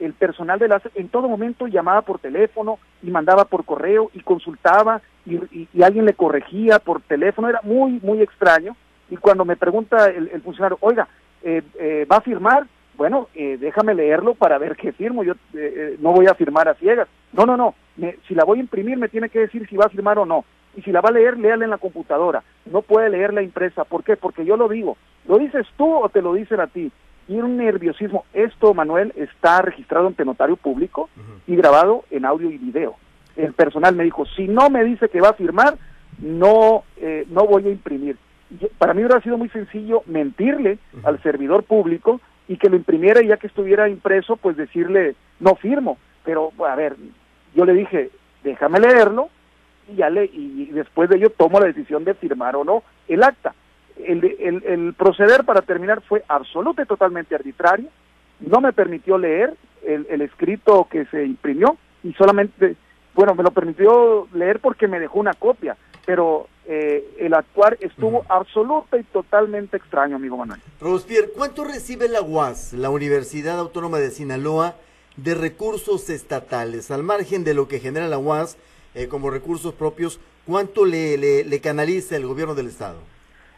el 0.00 0.14
personal 0.14 0.58
de 0.58 0.68
la 0.68 0.82
en 0.94 1.08
todo 1.08 1.28
momento 1.28 1.66
llamaba 1.66 2.02
por 2.02 2.18
teléfono 2.18 2.78
y 3.02 3.10
mandaba 3.10 3.44
por 3.44 3.64
correo 3.64 4.10
y 4.14 4.20
consultaba 4.20 5.00
y, 5.26 5.82
alguien 5.82 6.06
le 6.06 6.14
corregía 6.14 6.78
por 6.78 7.02
teléfono, 7.02 7.48
era 7.48 7.60
muy, 7.62 8.00
muy 8.02 8.22
extraño. 8.22 8.76
Y 9.10 9.16
cuando 9.16 9.44
me 9.44 9.56
pregunta 9.56 10.08
el, 10.08 10.40
funcionario, 10.42 10.78
oiga, 10.80 11.08
eh, 11.42 11.62
eh, 11.78 12.06
¿va 12.10 12.16
a 12.16 12.22
firmar? 12.22 12.66
Bueno, 12.96 13.28
eh, 13.34 13.56
déjame 13.58 13.94
leerlo 13.94 14.34
para 14.34 14.58
ver 14.58 14.76
qué 14.76 14.92
firmo, 14.92 15.24
yo 15.24 15.34
no 16.00 16.12
voy 16.12 16.26
a 16.26 16.34
firmar 16.34 16.68
a 16.68 16.74
ciegas. 16.74 17.08
No, 17.32 17.44
no, 17.46 17.56
no, 17.56 17.74
me, 17.96 18.16
si 18.28 18.34
la 18.34 18.44
voy 18.44 18.58
a 18.58 18.62
imprimir 18.62 18.98
me 18.98 19.08
tiene 19.08 19.28
que 19.28 19.40
decir 19.40 19.66
si 19.68 19.76
va 19.76 19.86
a 19.86 19.90
firmar 19.90 20.18
o 20.18 20.26
no. 20.26 20.44
Y 20.76 20.82
si 20.82 20.92
la 20.92 21.00
va 21.00 21.08
a 21.08 21.12
leer, 21.12 21.38
léala 21.38 21.64
en 21.64 21.70
la 21.70 21.78
computadora. 21.78 22.42
No 22.66 22.82
puede 22.82 23.10
leer 23.10 23.32
la 23.32 23.42
impresa. 23.42 23.84
¿Por 23.84 24.04
qué? 24.04 24.16
Porque 24.16 24.44
yo 24.44 24.56
lo 24.56 24.68
digo. 24.68 24.96
¿Lo 25.26 25.38
dices 25.38 25.66
tú 25.76 25.92
o 25.92 26.08
te 26.08 26.22
lo 26.22 26.34
dicen 26.34 26.60
a 26.60 26.68
ti? 26.68 26.92
Y 27.30 27.40
un 27.40 27.56
nerviosismo. 27.56 28.24
Esto, 28.34 28.74
Manuel, 28.74 29.12
está 29.14 29.62
registrado 29.62 30.08
ante 30.08 30.24
notario 30.24 30.56
público 30.56 31.08
y 31.46 31.54
grabado 31.54 32.02
en 32.10 32.24
audio 32.24 32.50
y 32.50 32.58
video. 32.58 32.96
El 33.36 33.52
personal 33.52 33.94
me 33.94 34.02
dijo, 34.02 34.26
si 34.26 34.48
no 34.48 34.68
me 34.68 34.82
dice 34.82 35.08
que 35.08 35.20
va 35.20 35.28
a 35.28 35.34
firmar, 35.34 35.78
no, 36.18 36.82
eh, 36.96 37.26
no 37.30 37.46
voy 37.46 37.68
a 37.68 37.70
imprimir. 37.70 38.16
para 38.78 38.94
mí 38.94 39.04
hubiera 39.04 39.22
sido 39.22 39.38
muy 39.38 39.48
sencillo 39.50 40.02
mentirle 40.06 40.78
al 41.04 41.22
servidor 41.22 41.62
público 41.62 42.20
y 42.48 42.56
que 42.56 42.68
lo 42.68 42.74
imprimiera 42.74 43.22
y 43.22 43.28
ya 43.28 43.36
que 43.36 43.46
estuviera 43.46 43.88
impreso, 43.88 44.36
pues 44.36 44.56
decirle, 44.56 45.14
no 45.38 45.54
firmo. 45.54 45.98
Pero, 46.24 46.50
a 46.68 46.74
ver, 46.74 46.96
yo 47.54 47.64
le 47.64 47.74
dije, 47.74 48.10
déjame 48.42 48.80
leerlo 48.80 49.28
y 49.88 49.94
ya 49.94 50.10
le, 50.10 50.24
y 50.24 50.68
después 50.72 51.08
de 51.08 51.18
ello 51.18 51.30
tomo 51.30 51.60
la 51.60 51.66
decisión 51.66 52.04
de 52.04 52.14
firmar 52.14 52.56
o 52.56 52.64
no 52.64 52.82
el 53.06 53.22
acta 53.22 53.54
el, 53.96 54.62
el, 54.64 54.94
proceder 54.94 55.44
para 55.44 55.62
terminar 55.62 56.02
fue 56.02 56.24
absoluto 56.28 56.82
y 56.82 56.86
totalmente 56.86 57.34
arbitrario, 57.34 57.88
no 58.40 58.60
me 58.60 58.72
permitió 58.72 59.18
leer 59.18 59.54
el, 59.86 60.06
el 60.10 60.22
escrito 60.22 60.88
que 60.90 61.04
se 61.06 61.24
imprimió 61.24 61.76
y 62.02 62.12
solamente, 62.14 62.76
bueno, 63.14 63.34
me 63.34 63.42
lo 63.42 63.50
permitió 63.50 64.28
leer 64.32 64.60
porque 64.60 64.88
me 64.88 65.00
dejó 65.00 65.20
una 65.20 65.34
copia, 65.34 65.76
pero 66.06 66.48
eh, 66.66 67.16
el 67.18 67.34
actuar 67.34 67.76
estuvo 67.80 68.24
absoluto 68.28 68.96
y 68.96 69.02
totalmente 69.04 69.76
extraño, 69.76 70.16
amigo 70.16 70.36
Manuel. 70.36 70.60
Robespierre, 70.80 71.30
¿cuánto 71.34 71.64
recibe 71.64 72.08
la 72.08 72.22
UAS, 72.22 72.72
la 72.72 72.90
Universidad 72.90 73.58
Autónoma 73.58 73.98
de 73.98 74.10
Sinaloa, 74.10 74.76
de 75.16 75.34
recursos 75.34 76.08
estatales? 76.10 76.90
Al 76.90 77.02
margen 77.02 77.44
de 77.44 77.54
lo 77.54 77.68
que 77.68 77.80
genera 77.80 78.08
la 78.08 78.18
UAS 78.18 78.56
eh, 78.94 79.08
como 79.08 79.30
recursos 79.30 79.74
propios, 79.74 80.20
¿cuánto 80.46 80.84
le, 80.84 81.18
le, 81.18 81.44
le 81.44 81.60
canaliza 81.60 82.16
el 82.16 82.26
gobierno 82.26 82.54
del 82.54 82.68
Estado? 82.68 82.98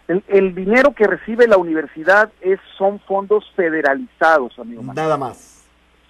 El, 0.09 0.55
dinero 0.55 0.93
que 0.95 1.07
recibe 1.07 1.47
la 1.47 1.57
universidad 1.57 2.31
es 2.41 2.59
son 2.77 2.99
fondos 3.01 3.51
federalizados, 3.55 4.59
amigo. 4.59 4.83
Nada 4.95 5.17
más. 5.17 5.65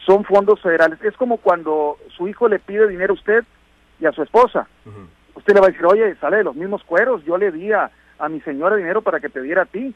Son 0.05 0.25
fondos 0.25 0.61
federales. 0.61 0.99
Es 1.03 1.17
como 1.17 1.37
cuando 1.37 1.99
su 2.17 2.27
hijo 2.27 2.49
le 2.49 2.59
pide 2.59 2.89
dinero 2.89 3.13
a 3.13 3.17
usted 3.17 3.45
y 4.01 4.07
a 4.07 4.13
su 4.13 4.23
esposa. 4.23 4.67
Usted 5.35 5.55
le 5.55 5.61
va 5.61 5.67
a 5.67 5.71
decir, 5.71 5.87
oye, 5.87 6.17
sale 6.17 6.39
de 6.39 6.45
los 6.45 6.57
mismos 6.57 6.83
cueros, 6.85 7.25
yo 7.25 7.37
le 7.37 7.53
di 7.53 7.71
a, 7.73 7.91
mi 8.29 8.41
señora 8.41 8.77
dinero 8.77 9.03
para 9.03 9.21
que 9.21 9.29
te 9.29 9.43
diera 9.43 9.63
a 9.63 9.67
ti. 9.67 9.95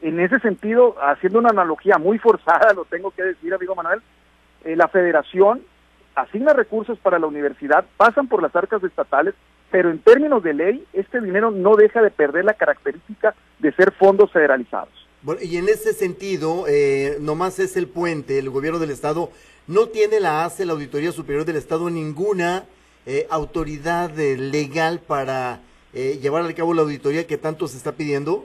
En 0.00 0.20
ese 0.20 0.38
sentido, 0.40 0.96
haciendo 1.02 1.38
una 1.38 1.50
analogía 1.50 1.98
muy 1.98 2.18
forzada, 2.18 2.72
lo 2.74 2.84
tengo 2.84 3.10
que 3.10 3.22
decir, 3.22 3.52
amigo 3.54 3.74
Manuel, 3.74 4.02
eh, 4.64 4.76
la 4.76 4.88
federación 4.88 5.62
asigna 6.14 6.52
recursos 6.52 6.98
para 6.98 7.18
la 7.18 7.26
universidad, 7.26 7.84
pasan 7.96 8.28
por 8.28 8.42
las 8.42 8.54
arcas 8.54 8.82
estatales 8.82 9.34
pero 9.72 9.90
en 9.90 9.98
términos 9.98 10.42
de 10.44 10.54
ley, 10.54 10.84
este 10.92 11.20
dinero 11.20 11.50
no 11.50 11.74
deja 11.74 12.02
de 12.02 12.10
perder 12.10 12.44
la 12.44 12.54
característica 12.54 13.34
de 13.58 13.72
ser 13.72 13.90
fondos 13.92 14.30
federalizados. 14.30 14.90
Bueno, 15.22 15.40
y 15.42 15.56
en 15.56 15.68
ese 15.68 15.94
sentido, 15.94 16.66
eh, 16.68 17.16
nomás 17.20 17.58
es 17.58 17.76
el 17.76 17.88
puente, 17.88 18.38
el 18.38 18.50
gobierno 18.50 18.78
del 18.78 18.90
Estado 18.90 19.30
no 19.66 19.86
tiene 19.86 20.20
la 20.20 20.44
ACE, 20.44 20.66
la 20.66 20.74
Auditoría 20.74 21.10
Superior 21.10 21.44
del 21.44 21.56
Estado, 21.56 21.88
ninguna 21.88 22.64
eh, 23.06 23.26
autoridad 23.30 24.16
eh, 24.20 24.36
legal 24.36 25.00
para 25.00 25.60
eh, 25.92 26.18
llevar 26.20 26.44
al 26.44 26.54
cabo 26.54 26.74
la 26.74 26.82
auditoría 26.82 27.26
que 27.26 27.38
tanto 27.38 27.66
se 27.66 27.76
está 27.76 27.92
pidiendo. 27.92 28.44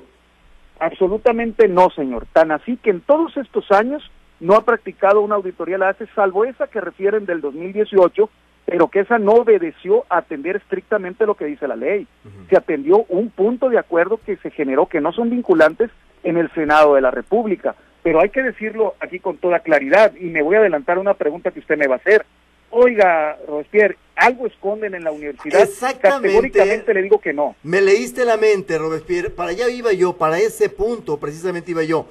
Absolutamente 0.79 1.67
no, 1.67 1.89
señor. 1.89 2.25
Tan 2.33 2.51
así 2.51 2.77
que 2.77 2.91
en 2.91 3.01
todos 3.01 3.35
estos 3.35 3.69
años 3.71 4.01
no 4.39 4.55
ha 4.55 4.63
practicado 4.63 5.21
una 5.21 5.35
auditoría 5.35 5.77
la 5.77 5.89
ACE, 5.89 6.07
salvo 6.15 6.45
esa 6.45 6.67
que 6.67 6.79
refieren 6.79 7.25
del 7.25 7.41
2018, 7.41 8.29
pero 8.67 8.89
que 8.89 8.99
esa 8.99 9.17
no 9.17 9.31
obedeció 9.31 10.05
a 10.09 10.17
atender 10.17 10.57
estrictamente 10.57 11.25
lo 11.25 11.35
que 11.35 11.45
dice 11.45 11.69
la 11.69 11.77
ley. 11.77 12.05
Se 12.49 12.57
atendió 12.57 13.05
un 13.07 13.29
punto 13.29 13.69
de 13.69 13.79
acuerdo 13.79 14.19
que 14.25 14.35
se 14.35 14.51
generó, 14.51 14.87
que 14.87 14.99
no 14.99 15.13
son 15.13 15.29
vinculantes 15.29 15.89
en 16.23 16.35
el 16.35 16.51
Senado 16.51 16.95
de 16.95 17.01
la 17.01 17.09
República. 17.09 17.75
Pero 18.03 18.19
hay 18.19 18.29
que 18.29 18.43
decirlo 18.43 18.95
aquí 18.99 19.19
con 19.19 19.37
toda 19.37 19.61
claridad, 19.61 20.13
y 20.19 20.25
me 20.25 20.41
voy 20.41 20.57
a 20.57 20.59
adelantar 20.59 20.99
una 20.99 21.13
pregunta 21.13 21.51
que 21.51 21.61
usted 21.61 21.77
me 21.77 21.87
va 21.87 21.95
a 21.95 21.99
hacer. 21.99 22.25
Oiga, 22.69 23.37
Robespierre, 23.47 23.97
¿algo 24.17 24.47
esconden 24.47 24.95
en 24.95 25.05
la 25.05 25.13
universidad? 25.13 25.61
Exactamente. 25.61 26.27
Categóricamente 26.27 26.93
le 26.93 27.01
digo 27.03 27.21
que 27.21 27.31
no. 27.31 27.55
Me 27.63 27.79
leíste 27.79 28.25
la 28.25 28.35
mente, 28.35 28.77
Robespierre. 28.77 29.29
Para 29.29 29.51
allá 29.51 29.69
iba 29.69 29.93
yo, 29.93 30.17
para 30.17 30.39
ese 30.39 30.67
punto 30.67 31.17
precisamente 31.17 31.71
iba 31.71 31.83
yo. 31.83 32.05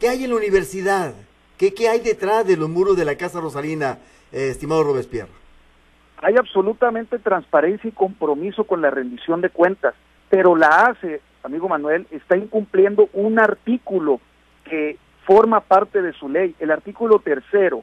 ¿Qué 0.00 0.08
hay 0.08 0.24
en 0.24 0.30
la 0.30 0.36
universidad? 0.36 1.14
¿Qué, 1.56 1.72
qué 1.72 1.88
hay 1.88 2.00
detrás 2.00 2.44
de 2.44 2.56
los 2.56 2.68
muros 2.68 2.96
de 2.96 3.04
la 3.04 3.14
Casa 3.14 3.40
Rosalina, 3.40 3.98
eh, 4.32 4.48
estimado 4.50 4.82
Robespierre? 4.82 5.41
Hay 6.22 6.36
absolutamente 6.36 7.18
transparencia 7.18 7.88
y 7.88 7.92
compromiso 7.92 8.62
con 8.64 8.80
la 8.80 8.90
rendición 8.90 9.40
de 9.40 9.50
cuentas, 9.50 9.94
pero 10.30 10.54
la 10.54 10.86
ACE, 10.86 11.20
amigo 11.42 11.68
Manuel, 11.68 12.06
está 12.12 12.36
incumpliendo 12.36 13.08
un 13.12 13.40
artículo 13.40 14.20
que 14.64 14.98
forma 15.26 15.60
parte 15.60 16.00
de 16.00 16.12
su 16.12 16.28
ley. 16.28 16.54
El 16.60 16.70
artículo 16.70 17.18
tercero, 17.18 17.82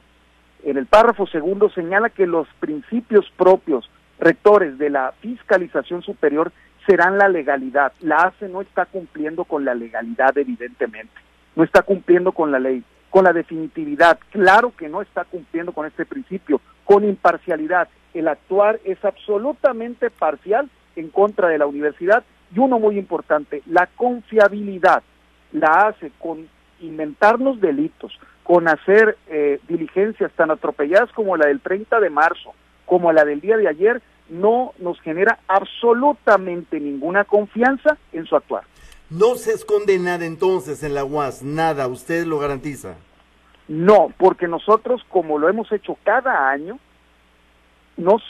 en 0.64 0.78
el 0.78 0.86
párrafo 0.86 1.26
segundo, 1.26 1.68
señala 1.68 2.08
que 2.08 2.26
los 2.26 2.48
principios 2.60 3.30
propios 3.36 3.90
rectores 4.18 4.78
de 4.78 4.88
la 4.88 5.12
fiscalización 5.20 6.02
superior 6.02 6.50
serán 6.86 7.18
la 7.18 7.28
legalidad. 7.28 7.92
La 8.00 8.16
ACE 8.22 8.48
no 8.48 8.62
está 8.62 8.86
cumpliendo 8.86 9.44
con 9.44 9.66
la 9.66 9.74
legalidad, 9.74 10.36
evidentemente. 10.38 11.12
No 11.56 11.62
está 11.62 11.82
cumpliendo 11.82 12.32
con 12.32 12.50
la 12.50 12.58
ley, 12.58 12.82
con 13.10 13.24
la 13.24 13.34
definitividad. 13.34 14.18
Claro 14.30 14.72
que 14.74 14.88
no 14.88 15.02
está 15.02 15.24
cumpliendo 15.24 15.72
con 15.72 15.84
este 15.86 16.06
principio, 16.06 16.60
con 16.90 17.04
imparcialidad 17.04 17.88
el 18.14 18.26
actuar 18.26 18.80
es 18.82 19.04
absolutamente 19.04 20.10
parcial 20.10 20.68
en 20.96 21.08
contra 21.08 21.46
de 21.46 21.56
la 21.56 21.68
universidad 21.68 22.24
y 22.52 22.58
uno 22.58 22.80
muy 22.80 22.98
importante, 22.98 23.62
la 23.66 23.86
confiabilidad 23.94 25.04
la 25.52 25.86
hace 25.86 26.10
con 26.18 26.48
inventarnos 26.80 27.60
delitos, 27.60 28.18
con 28.42 28.66
hacer 28.66 29.16
eh, 29.28 29.60
diligencias 29.68 30.32
tan 30.32 30.50
atropelladas 30.50 31.12
como 31.12 31.36
la 31.36 31.46
del 31.46 31.60
30 31.60 32.00
de 32.00 32.10
marzo, 32.10 32.54
como 32.86 33.12
la 33.12 33.24
del 33.24 33.40
día 33.40 33.56
de 33.56 33.68
ayer, 33.68 34.02
no 34.28 34.72
nos 34.80 35.00
genera 35.00 35.38
absolutamente 35.46 36.80
ninguna 36.80 37.22
confianza 37.22 37.98
en 38.12 38.26
su 38.26 38.34
actuar. 38.34 38.64
No 39.10 39.36
se 39.36 39.52
esconde 39.52 39.96
nada 40.00 40.26
entonces 40.26 40.82
en 40.82 40.94
la 40.94 41.04
UAS, 41.04 41.44
nada, 41.44 41.86
usted 41.86 42.26
lo 42.26 42.40
garantiza. 42.40 42.96
No, 43.70 44.12
porque 44.18 44.48
nosotros, 44.48 45.00
como 45.08 45.38
lo 45.38 45.48
hemos 45.48 45.70
hecho 45.70 45.96
cada 46.02 46.50
año, 46.50 46.80
nos 47.96 48.20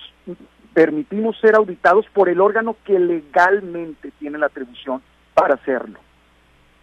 permitimos 0.74 1.34
ser 1.40 1.54
auditados 1.54 2.04
por 2.12 2.28
el 2.28 2.42
órgano 2.42 2.76
que 2.84 2.98
legalmente 2.98 4.10
tiene 4.18 4.36
la 4.36 4.46
atribución 4.46 5.00
para 5.32 5.54
hacerlo, 5.54 5.98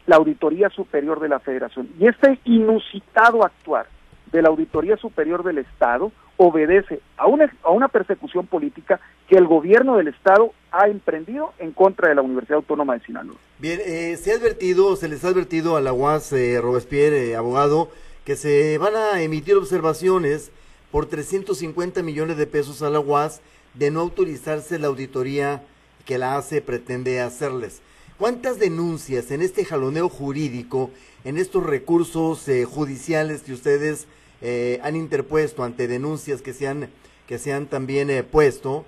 la 0.08 0.16
Auditoría 0.16 0.72
Superior 0.72 1.20
de 1.20 1.30
la 1.30 1.38
Federación. 1.38 1.88
Y 2.00 2.08
este 2.08 2.40
inusitado 2.46 3.46
actuar 3.46 3.86
de 4.32 4.42
la 4.42 4.50
Auditoría 4.50 4.98
Superior 4.98 5.44
del 5.44 5.60
Estado 5.60 6.12
obedece 6.38 7.00
a 7.16 7.28
una, 7.28 7.54
a 7.62 7.70
una 7.70 7.90
persecución 7.90 8.48
política 8.48 9.00
que 9.30 9.38
el 9.38 9.46
gobierno 9.46 9.98
del 9.98 10.08
Estado 10.08 10.52
ha 10.72 10.88
emprendido 10.88 11.54
en 11.60 11.74
contra 11.74 12.10
de 12.10 12.16
la 12.16 12.24
Universidad 12.24 12.58
Autónoma 12.58 12.96
de 12.96 13.06
Sinaloa. 13.06 13.38
Bien, 13.60 13.80
eh, 13.86 14.18
se 14.18 14.32
ha 14.32 14.36
advertido, 14.36 14.96
se 14.96 15.10
les 15.10 15.24
ha 15.24 15.28
advertido 15.28 15.78
a 15.78 15.82
la 15.82 15.94
UAS, 15.94 16.34
eh, 16.34 16.60
Robespierre, 16.60 17.30
eh, 17.30 17.36
abogado, 17.36 17.92
que 18.28 18.36
se 18.36 18.78
van 18.78 18.94
a 18.98 19.22
emitir 19.22 19.56
observaciones 19.56 20.52
por 20.92 21.06
350 21.06 22.04
millones 22.04 22.36
de 22.36 22.46
pesos 22.46 22.82
a 22.82 22.90
la 22.90 23.00
UAS 23.00 23.40
de 23.74 23.90
no 23.90 24.02
autorizarse 24.02 24.80
la 24.80 24.88
auditoría 24.88 25.64
que 26.04 26.18
la 26.18 26.36
ACE 26.36 26.62
pretende 26.62 27.22
hacerles. 27.22 27.80
¿Cuántas 28.18 28.60
denuncias 28.60 29.32
en 29.32 29.42
este 29.42 29.64
jaloneo 29.64 30.10
jurídico, 30.10 30.92
en 31.24 31.38
estos 31.38 31.66
recursos 31.66 32.46
eh, 32.50 32.66
judiciales 32.66 33.44
que 33.44 33.54
ustedes 33.54 34.08
eh, 34.42 34.82
han 34.84 34.98
interpuesto 34.98 35.64
ante 35.64 35.88
denuncias 35.88 36.42
que 36.42 36.54
se 36.54 36.68
han, 36.68 36.90
que 37.28 37.40
se 37.40 37.54
han 37.54 37.68
también 37.68 38.10
eh, 38.10 38.24
puesto, 38.24 38.84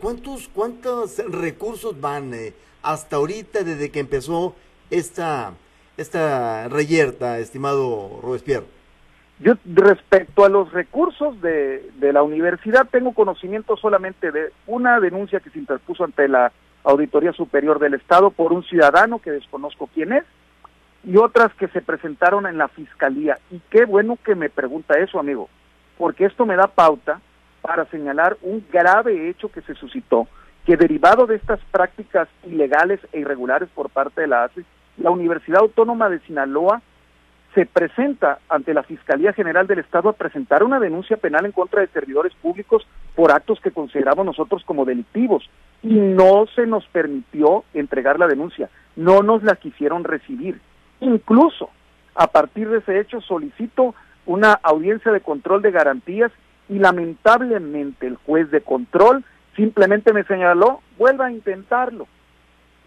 ¿cuántos, 0.00 0.48
¿cuántos 0.48 1.18
recursos 1.18 2.00
van 2.00 2.32
hasta 2.80 3.16
ahorita 3.16 3.64
desde 3.64 3.90
que 3.90 4.00
empezó 4.00 4.56
esta, 4.88 5.52
esta 5.98 6.68
reyerta, 6.68 7.38
estimado 7.38 8.20
Robespierre? 8.22 8.77
Yo 9.40 9.54
respecto 9.66 10.44
a 10.44 10.48
los 10.48 10.72
recursos 10.72 11.40
de, 11.40 11.90
de 11.96 12.12
la 12.12 12.22
universidad 12.22 12.88
tengo 12.90 13.12
conocimiento 13.12 13.76
solamente 13.76 14.32
de 14.32 14.52
una 14.66 14.98
denuncia 14.98 15.40
que 15.40 15.50
se 15.50 15.60
interpuso 15.60 16.04
ante 16.04 16.26
la 16.26 16.50
Auditoría 16.82 17.32
Superior 17.32 17.78
del 17.78 17.94
Estado 17.94 18.30
por 18.30 18.52
un 18.52 18.64
ciudadano 18.64 19.20
que 19.20 19.30
desconozco 19.30 19.88
quién 19.94 20.12
es 20.12 20.24
y 21.04 21.16
otras 21.16 21.52
que 21.54 21.68
se 21.68 21.80
presentaron 21.80 22.46
en 22.46 22.58
la 22.58 22.68
Fiscalía. 22.68 23.38
Y 23.50 23.60
qué 23.70 23.84
bueno 23.84 24.18
que 24.24 24.34
me 24.34 24.50
pregunta 24.50 24.98
eso, 24.98 25.18
amigo, 25.18 25.48
porque 25.96 26.24
esto 26.24 26.44
me 26.44 26.56
da 26.56 26.66
pauta 26.66 27.20
para 27.60 27.84
señalar 27.86 28.36
un 28.42 28.64
grave 28.72 29.28
hecho 29.28 29.50
que 29.50 29.62
se 29.62 29.74
suscitó, 29.74 30.26
que 30.64 30.76
derivado 30.76 31.26
de 31.26 31.36
estas 31.36 31.60
prácticas 31.70 32.28
ilegales 32.44 33.00
e 33.12 33.20
irregulares 33.20 33.68
por 33.74 33.90
parte 33.90 34.22
de 34.22 34.26
la 34.26 34.44
ACE, 34.44 34.64
la 34.96 35.10
Universidad 35.10 35.60
Autónoma 35.60 36.08
de 36.08 36.20
Sinaloa 36.20 36.82
se 37.58 37.66
presenta 37.66 38.38
ante 38.48 38.72
la 38.72 38.84
Fiscalía 38.84 39.32
General 39.32 39.66
del 39.66 39.80
Estado 39.80 40.10
a 40.10 40.12
presentar 40.12 40.62
una 40.62 40.78
denuncia 40.78 41.16
penal 41.16 41.44
en 41.44 41.50
contra 41.50 41.80
de 41.80 41.88
servidores 41.88 42.32
públicos 42.34 42.86
por 43.16 43.32
actos 43.32 43.58
que 43.60 43.72
consideramos 43.72 44.24
nosotros 44.24 44.62
como 44.64 44.84
delictivos 44.84 45.50
y 45.82 45.94
no 45.94 46.46
se 46.54 46.68
nos 46.68 46.86
permitió 46.86 47.64
entregar 47.74 48.16
la 48.20 48.28
denuncia, 48.28 48.70
no 48.94 49.24
nos 49.24 49.42
la 49.42 49.56
quisieron 49.56 50.04
recibir. 50.04 50.60
Incluso 51.00 51.70
a 52.14 52.28
partir 52.28 52.68
de 52.68 52.78
ese 52.78 53.00
hecho 53.00 53.20
solicito 53.22 53.96
una 54.24 54.52
audiencia 54.52 55.10
de 55.10 55.20
control 55.20 55.60
de 55.60 55.72
garantías 55.72 56.30
y 56.68 56.78
lamentablemente 56.78 58.06
el 58.06 58.14
juez 58.24 58.52
de 58.52 58.60
control 58.60 59.24
simplemente 59.56 60.12
me 60.12 60.22
señaló, 60.22 60.80
vuelva 60.96 61.26
a 61.26 61.32
intentarlo, 61.32 62.06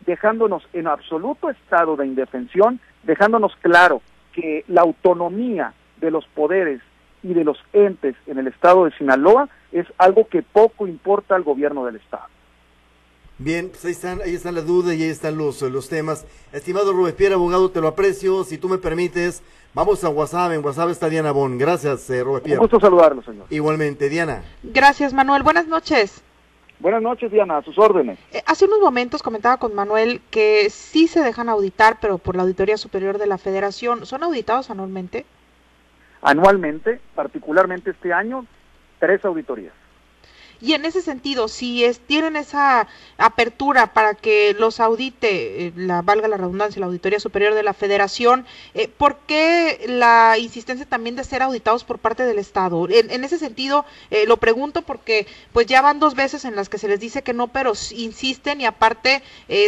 dejándonos 0.06 0.66
en 0.72 0.88
absoluto 0.88 1.50
estado 1.50 1.98
de 1.98 2.08
indefensión, 2.08 2.80
dejándonos 3.04 3.54
claro 3.58 4.02
que 4.34 4.64
la 4.68 4.82
autonomía 4.82 5.74
de 6.00 6.12
los 6.12 6.26
poderes 6.28 6.82
y 7.24 7.34
de 7.34 7.44
los 7.44 7.58
entes 7.74 8.16
en 8.28 8.38
el 8.38 8.48
estado 8.48 8.86
de 8.86 8.92
Sinaloa 8.98 9.50
es 9.72 9.86
algo 9.98 10.28
que 10.28 10.42
poco 10.42 10.88
importa 10.88 11.36
al 11.36 11.44
gobierno 11.44 11.86
del 11.86 11.98
estado. 11.98 12.26
Bien, 13.38 13.70
pues 13.70 13.84
ahí 13.86 13.92
están, 13.92 14.22
ahí 14.22 14.36
están 14.36 14.54
las 14.54 14.68
dudas 14.68 14.96
y 14.96 15.02
ahí 15.02 15.10
están 15.10 15.36
los, 15.36 15.62
los 15.64 15.90
temas. 15.90 16.28
Estimado 16.54 16.94
Robespierre, 16.94 17.34
abogado, 17.34 17.72
te 17.72 17.82
lo 17.82 17.88
aprecio. 17.88 18.44
Si 18.44 18.60
tú 18.60 18.70
me 18.70 18.78
permites, 18.78 19.42
vamos 19.74 20.04
a 20.04 20.10
WhatsApp. 20.10 20.52
En 20.52 20.64
WhatsApp 20.64 20.90
está 20.90 21.10
Diana 21.10 21.32
Bon. 21.32 21.58
Gracias, 21.58 22.08
eh, 22.12 22.24
Robespierre. 22.24 22.60
Un 22.60 22.66
gusto 22.66 22.80
saludarlo, 22.80 23.24
señor. 23.24 23.48
Igualmente, 23.50 24.10
Diana. 24.10 24.44
Gracias, 24.62 25.12
Manuel. 25.14 25.42
Buenas 25.42 25.68
noches. 25.68 26.24
Buenas 26.82 27.04
noches, 27.04 27.32
Diana, 27.32 27.58
a 27.58 27.62
sus 27.62 27.78
órdenes. 27.78 28.18
Eh, 28.34 28.42
hace 28.48 28.66
unos 28.66 28.80
momentos 28.80 29.22
comentaba 29.22 29.58
con 29.58 29.76
Manuel 29.76 30.20
que 30.32 30.68
sí 30.72 31.08
se 31.08 31.22
dejan 31.22 31.48
auditar, 31.48 31.98
pero 32.02 32.18
por 32.18 32.36
la 32.36 32.42
Auditoría 32.42 32.76
Superior 32.76 33.20
de 33.20 33.28
la 33.28 33.38
Federación. 33.38 34.08
¿Son 34.08 34.24
auditados 34.24 34.72
anualmente? 34.72 35.28
Anualmente, 36.24 37.00
particularmente 37.14 37.92
este 37.92 38.12
año, 38.12 38.48
tres 38.98 39.24
auditorías. 39.24 39.74
Y 40.62 40.74
en 40.74 40.86
ese 40.86 41.02
sentido, 41.02 41.48
si 41.48 41.84
es, 41.84 42.00
tienen 42.00 42.36
esa 42.36 42.88
apertura 43.18 43.94
para 43.94 44.14
que 44.14 44.56
los 44.60 44.80
audite, 44.80 45.68
eh, 45.68 45.74
la 45.76 46.04
valga 46.04 46.28
la 46.28 46.38
redundancia, 46.38 46.80
la 46.80 46.86
Auditoría 46.86 47.20
Superior 47.20 47.56
de 47.56 47.64
la 47.64 47.74
Federación, 47.74 48.46
eh, 48.76 48.88
¿por 48.88 49.18
qué 49.26 49.84
la 49.88 50.38
insistencia 50.38 50.86
también 50.86 51.16
de 51.16 51.24
ser 51.24 51.42
auditados 51.42 51.84
por 51.84 51.98
parte 51.98 52.26
del 52.26 52.38
Estado? 52.38 52.88
En, 52.90 53.24
ese 53.24 53.40
sentido, 53.40 53.86
eh, 54.12 54.26
lo 54.28 54.38
pregunto 54.38 54.84
porque 54.84 55.26
pues 55.52 55.66
ya 55.66 55.82
van 55.82 56.00
dos 56.00 56.14
veces 56.14 56.46
en 56.46 56.56
las 56.56 56.70
que 56.70 56.78
se 56.78 56.88
les 56.88 57.00
dice 57.00 57.24
que 57.24 57.34
no, 57.34 57.48
pero 57.48 57.74
insisten 57.92 58.62
y 58.62 58.66
aparte 58.66 59.24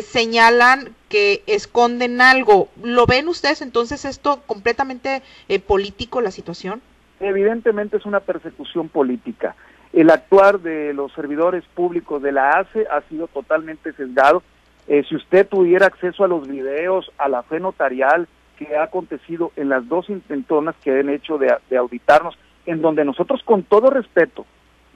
señalan 0.08 0.96
que 1.10 1.42
esconden 1.48 2.22
algo. 2.22 2.70
¿Lo 2.84 3.06
ven 3.08 3.28
ustedes 3.28 3.62
entonces 3.62 4.06
esto 4.06 4.44
completamente 4.46 5.24
político 5.66 6.22
la 6.22 6.32
situación? 6.32 6.82
Evidentemente 7.20 7.98
es 7.98 8.06
una 8.06 8.20
persecución 8.20 8.90
política 8.90 9.56
el 9.94 10.10
actuar 10.10 10.60
de 10.60 10.94
los 10.94 11.14
servidores 11.14 11.64
públicos 11.76 12.22
de 12.22 12.32
la 12.32 12.50
ACE 12.60 12.88
ha 12.90 13.02
sido 13.02 13.28
totalmente 13.28 13.94
sesgado. 13.94 14.42
Eh, 14.88 15.04
si 15.08 15.16
usted 15.16 15.48
tuviera 15.48 15.86
acceso 15.86 16.24
a 16.24 16.28
los 16.28 16.48
videos, 16.48 17.12
a 17.18 17.30
la 17.30 17.44
fe 17.44 17.60
notarial 17.60 18.28
que 18.58 18.76
ha 18.76 18.84
acontecido 18.84 19.52
en 19.56 19.70
las 19.70 19.88
dos 19.88 20.10
intentonas 20.10 20.76
que 20.84 21.00
han 21.00 21.10
hecho 21.10 21.38
de, 21.38 21.56
de 21.70 21.78
auditarnos, 21.78 22.38
en 22.66 22.82
donde 22.82 23.06
nosotros 23.06 23.42
con 23.44 23.64
todo 23.64 23.90
respeto 23.90 24.46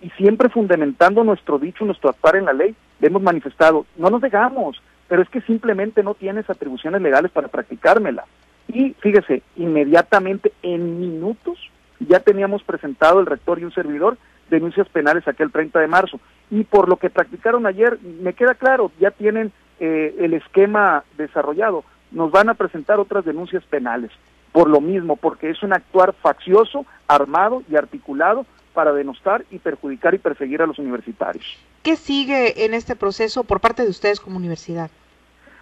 y 0.02 0.10
siempre 0.12 0.50
fundamentando 0.50 1.24
nuestro 1.24 1.60
dicho, 1.60 1.86
nuestro 1.86 2.10
actuar 2.10 2.36
en 2.36 2.46
la 2.46 2.54
ley, 2.54 2.76
hemos 3.02 3.22
manifestado, 3.22 3.86
no 3.98 4.10
nos 4.10 4.22
dejamos, 4.22 4.82
pero 5.08 5.22
es 5.22 5.30
que 5.30 5.42
simplemente 5.42 6.04
no 6.04 6.14
tienes 6.14 6.50
atribuciones 6.50 7.02
legales 7.02 7.32
para 7.32 7.48
practicármela. 7.48 8.26
Y 8.68 8.94
fíjese, 9.00 9.44
inmediatamente 9.56 10.52
en 10.62 11.00
minutos 11.00 11.58
ya 12.00 12.20
teníamos 12.20 12.64
presentado 12.64 13.20
el 13.20 13.26
rector 13.26 13.60
y 13.60 13.64
un 13.64 13.74
servidor 13.74 14.18
denuncias 14.50 14.88
penales 14.90 15.28
aquel 15.28 15.52
30 15.52 15.80
de 15.80 15.88
marzo. 15.88 16.20
Y 16.50 16.64
por 16.64 16.88
lo 16.88 16.98
que 16.98 17.10
practicaron 17.10 17.66
ayer, 17.66 18.00
me 18.02 18.34
queda 18.34 18.56
claro, 18.56 18.92
ya 19.00 19.12
tienen 19.12 19.52
eh, 19.80 20.16
el 20.20 20.34
esquema 20.34 21.04
desarrollado. 21.18 21.84
Nos 22.12 22.32
van 22.32 22.50
a 22.50 22.54
presentar 22.54 23.00
otras 23.00 23.26
denuncias 23.26 23.64
penales 23.66 24.12
por 24.52 24.70
lo 24.70 24.82
mismo, 24.82 25.18
porque 25.18 25.50
es 25.50 25.62
un 25.62 25.74
actuar 25.74 26.14
faccioso, 26.14 26.86
armado 27.08 27.64
y 27.70 27.76
articulado 27.76 28.46
para 28.74 28.94
denostar 28.94 29.46
y 29.52 29.60
perjudicar 29.60 30.14
y 30.16 30.20
perseguir 30.20 30.62
a 30.62 30.68
los 30.68 30.80
universitarios. 30.80 31.46
¿Qué 31.84 31.96
sigue 31.96 32.66
en 32.66 32.74
este 32.74 32.96
proceso 32.96 33.44
por 33.44 33.60
parte 33.60 33.84
de 33.84 33.90
ustedes 33.90 34.20
como 34.20 34.38
universidad? 34.38 34.90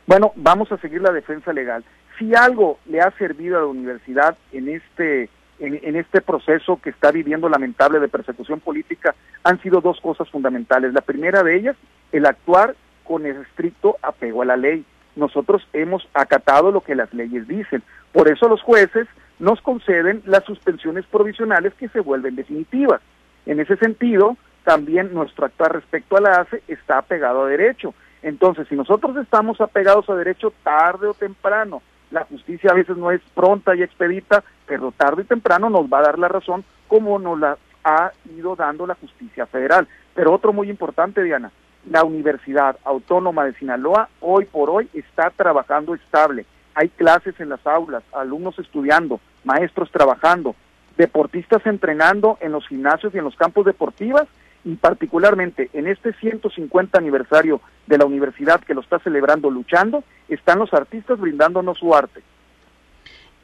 Bueno, 0.08 0.32
vamos 0.36 0.72
a 0.72 0.78
seguir 0.78 1.02
la 1.02 1.12
defensa 1.12 1.52
legal. 1.52 1.84
Si 2.18 2.36
algo 2.36 2.80
le 2.86 3.02
ha 3.02 3.12
servido 3.12 3.58
a 3.58 3.62
la 3.62 3.68
universidad 3.68 4.38
en 4.52 4.70
este 4.70 5.30
en, 5.60 5.96
este 5.96 6.22
proceso 6.22 6.80
que 6.82 6.90
está 6.90 7.12
viviendo 7.12 7.50
lamentable 7.50 8.00
de 8.00 8.08
persecución 8.08 8.60
política 8.60 9.16
han 9.44 9.62
sido 9.62 9.82
dos 9.82 10.00
cosas 10.02 10.30
fundamentales. 10.30 10.94
La 10.94 11.02
primera 11.02 11.44
de 11.44 11.56
ellas, 11.56 11.76
el 12.12 12.26
actuar 12.26 12.76
con 13.04 13.26
el 13.26 13.38
estricto 13.42 13.98
apego 14.02 14.42
a 14.42 14.46
la 14.46 14.58
ley. 14.58 14.86
Nosotros 15.16 15.66
hemos 15.74 16.08
acatado 16.14 16.72
lo 16.72 16.82
que 16.82 16.96
las 16.96 17.14
leyes 17.14 17.48
dicen. 17.48 17.84
Por 18.12 18.28
eso 18.28 18.50
los 18.50 18.62
jueces 18.62 19.08
nos 19.40 19.62
conceden 19.62 20.22
las 20.26 20.44
suspensiones 20.44 21.06
provisionales 21.06 21.74
que 21.76 21.90
se 21.90 22.00
vuelven 22.00 22.36
definitivas. 22.36 23.02
En 23.46 23.60
ese 23.60 23.78
sentido, 23.78 24.38
también 24.64 25.14
nuestro 25.14 25.46
actuar 25.46 25.74
respecto 25.74 26.18
a 26.18 26.22
la 26.22 26.32
ACE 26.42 26.64
está 26.68 26.98
apegado 26.98 27.44
a 27.44 27.48
derecho. 27.48 27.94
Entonces, 28.24 28.68
si 28.68 28.76
nosotros 28.76 29.16
estamos 29.18 29.62
apegados 29.62 30.10
a 30.10 30.16
derecho 30.16 30.52
tarde 30.64 31.08
o 31.08 31.14
temprano, 31.14 31.82
la 32.16 32.24
justicia 32.24 32.72
a 32.72 32.76
veces 32.76 32.96
no 32.96 33.12
es 33.12 33.22
pronta 33.34 33.76
y 33.76 33.84
expedita, 33.84 34.42
pero 34.66 34.94
tarde 34.96 35.24
y 35.24 35.26
temprano 35.26 35.70
nos 35.70 35.88
va 35.92 36.00
a 36.00 36.04
dar 36.04 36.18
la 36.18 36.30
razón 36.30 36.64
como 36.88 37.20
nos 37.20 37.38
la 37.38 37.58
ha 37.84 38.14
ido 38.38 38.56
dando 38.56 38.88
la 38.88 38.96
justicia 38.96 39.46
federal. 39.46 39.86
Pero 40.14 40.32
otro 40.32 40.54
muy 40.54 40.70
importante, 40.70 41.22
Diana, 41.22 41.52
la 41.92 42.06
Universidad 42.06 42.78
Autónoma 42.86 43.44
de 43.44 43.54
Sinaloa 43.56 44.08
hoy 44.22 44.46
por 44.46 44.70
hoy 44.70 44.90
está 44.94 45.30
trabajando 45.30 45.94
estable. 45.94 46.46
Hay 46.74 46.88
clases 46.88 47.38
en 47.42 47.50
las 47.50 47.68
aulas, 47.68 48.04
alumnos 48.14 48.58
estudiando, 48.60 49.20
maestros 49.44 49.92
trabajando, 49.92 50.56
deportistas 50.98 51.66
entrenando 51.66 52.38
en 52.40 52.54
los 52.54 52.66
gimnasios 52.66 53.14
y 53.14 53.18
en 53.18 53.26
los 53.26 53.36
campos 53.36 53.66
deportivos 53.66 54.24
y 54.66 54.76
particularmente 54.76 55.70
en 55.74 55.88
este 55.88 56.12
150 56.14 56.98
aniversario 56.98 57.62
de 57.86 58.00
la 58.00 58.06
universidad 58.06 58.60
que 58.62 58.74
lo 58.74 58.82
está 58.82 59.00
celebrando 59.00 59.50
luchando, 59.52 60.04
están 60.28 60.60
los 60.60 60.74
artistas 60.74 61.20
brindándonos 61.20 61.78
su 61.78 61.94
arte. 61.94 62.22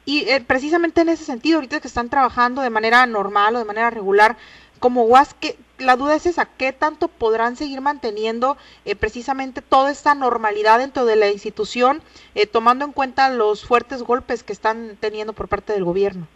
Y 0.04 0.28
eh, 0.28 0.42
precisamente 0.44 1.00
en 1.00 1.08
ese 1.08 1.24
sentido, 1.24 1.58
ahorita 1.58 1.80
que 1.80 1.86
están 1.86 2.10
trabajando 2.10 2.60
de 2.60 2.70
manera 2.70 3.06
normal 3.06 3.54
o 3.54 3.60
de 3.60 3.64
manera 3.64 3.88
regular, 3.90 4.36
como 4.80 5.04
UAS, 5.04 5.34
que 5.34 5.56
la 5.78 5.94
duda 5.94 6.16
es 6.16 6.26
esa, 6.26 6.44
¿qué 6.44 6.72
tanto 6.72 7.06
podrán 7.06 7.54
seguir 7.54 7.80
manteniendo 7.80 8.56
eh, 8.84 8.96
precisamente 8.96 9.62
toda 9.62 9.92
esta 9.92 10.16
normalidad 10.16 10.80
dentro 10.80 11.04
de 11.04 11.14
la 11.14 11.30
institución, 11.30 12.02
eh, 12.34 12.48
tomando 12.48 12.84
en 12.84 12.90
cuenta 12.90 13.30
los 13.30 13.64
fuertes 13.64 14.02
golpes 14.02 14.42
que 14.42 14.52
están 14.52 14.96
teniendo 14.98 15.34
por 15.34 15.46
parte 15.46 15.72
del 15.72 15.84
gobierno? 15.84 16.26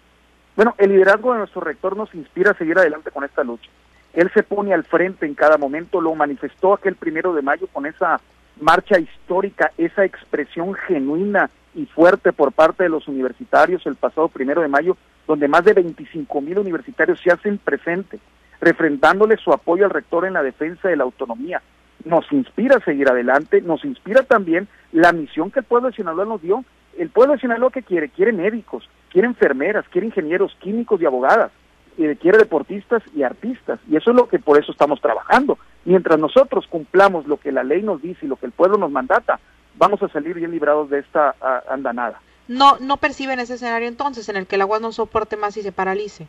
Bueno, 0.55 0.77
el 0.79 0.91
liderazgo 0.91 1.33
de 1.33 1.39
nuestro 1.39 1.61
rector 1.61 1.97
nos 1.97 2.15
inspira 2.15 2.53
a 2.53 2.57
seguir 2.57 2.79
adelante 2.79 3.11
con 3.11 3.25
esta 3.25 3.43
lucha. 3.43 3.69
Él 4.17 4.31
se 4.33 4.43
pone 4.43 4.73
al 4.73 4.85
frente 4.85 5.27
en 5.27 5.35
cada 5.35 5.59
momento, 5.59 6.01
lo 6.01 6.15
manifestó 6.15 6.73
aquel 6.73 6.97
primero 6.97 7.35
de 7.35 7.43
mayo 7.43 7.67
con 7.71 7.85
esa 7.85 8.19
marcha 8.59 8.99
histórica, 8.99 9.73
esa 9.77 10.07
expresión 10.07 10.73
genuina 10.73 11.51
y 11.75 11.85
fuerte 11.85 12.33
por 12.33 12.53
parte 12.53 12.85
de 12.85 12.89
los 12.89 13.07
universitarios 13.09 13.87
el 13.87 13.95
pasado 13.97 14.29
primero 14.29 14.63
de 14.63 14.69
mayo, 14.69 14.97
donde 15.29 15.49
más 15.49 15.67
de 15.67 15.75
25 15.75 16.41
mil 16.41 16.59
universitarios 16.59 17.21
se 17.21 17.31
hacen 17.31 17.59
presentes, 17.59 18.19
refrendándole 18.59 19.37
su 19.37 19.53
apoyo 19.53 19.85
al 19.85 19.91
rector 19.91 20.25
en 20.25 20.33
la 20.33 20.43
defensa 20.43 20.89
de 20.89 20.97
la 20.97 21.05
autonomía. 21.05 21.61
Nos 22.07 22.25
inspira 22.33 22.77
a 22.77 22.85
seguir 22.85 23.11
adelante, 23.11 23.61
nos 23.61 23.85
inspira 23.85 24.23
también 24.23 24.67
la 24.93 25.13
misión 25.13 25.51
que 25.51 25.61
el 25.61 25.67
pueblo 25.67 25.91
de 25.91 25.97
Sinaloa 25.97 26.25
nos 26.25 26.41
dio. 26.41 26.65
El 26.97 27.11
pueblo 27.11 27.35
de 27.35 27.41
Sinaloa 27.41 27.71
que 27.71 27.83
quiere, 27.83 28.09
quiere 28.09 28.33
médicos, 28.33 28.89
quiere 29.11 29.29
enfermeras, 29.29 29.85
quiere 29.91 30.07
ingenieros, 30.07 30.57
químicos 30.59 31.03
y 31.03 31.05
abogadas 31.05 31.53
y 31.97 32.15
quiere 32.17 32.39
deportistas 32.39 33.03
y 33.15 33.23
artistas. 33.23 33.81
Y 33.89 33.97
eso 33.97 34.11
es 34.11 34.17
lo 34.17 34.29
que 34.29 34.39
por 34.39 34.59
eso 34.59 34.73
estamos 34.73 35.01
trabajando. 35.01 35.59
Mientras 35.85 36.19
nosotros 36.19 36.67
cumplamos 36.69 37.27
lo 37.27 37.39
que 37.39 37.53
la 37.53 37.65
ley 37.65 37.83
nos 37.83 38.03
dice 38.03 38.27
y 38.27 38.29
lo 38.29 38.37
que 38.37 38.47
el 38.47 38.53
pueblo 38.53 38.77
nos 38.77 38.91
mandata, 38.91 39.41
vamos 39.77 40.03
a 40.03 40.09
salir 40.09 40.35
bien 40.35 40.51
librados 40.51 40.91
de 40.91 40.99
esta 41.01 41.35
andanada. 41.69 42.21
no, 42.49 42.79
no 42.81 42.97
perciben 42.97 43.41
ese 43.41 43.55
escenario 43.55 43.89
entonces 43.89 44.29
en 44.29 44.37
el 44.37 44.47
que 44.47 44.57
el 44.57 44.63
agua 44.63 44.79
no 44.79 44.93
soporte 44.93 45.37
más 45.37 45.57
y 45.57 45.63
se 45.63 45.73
paralice. 45.73 46.27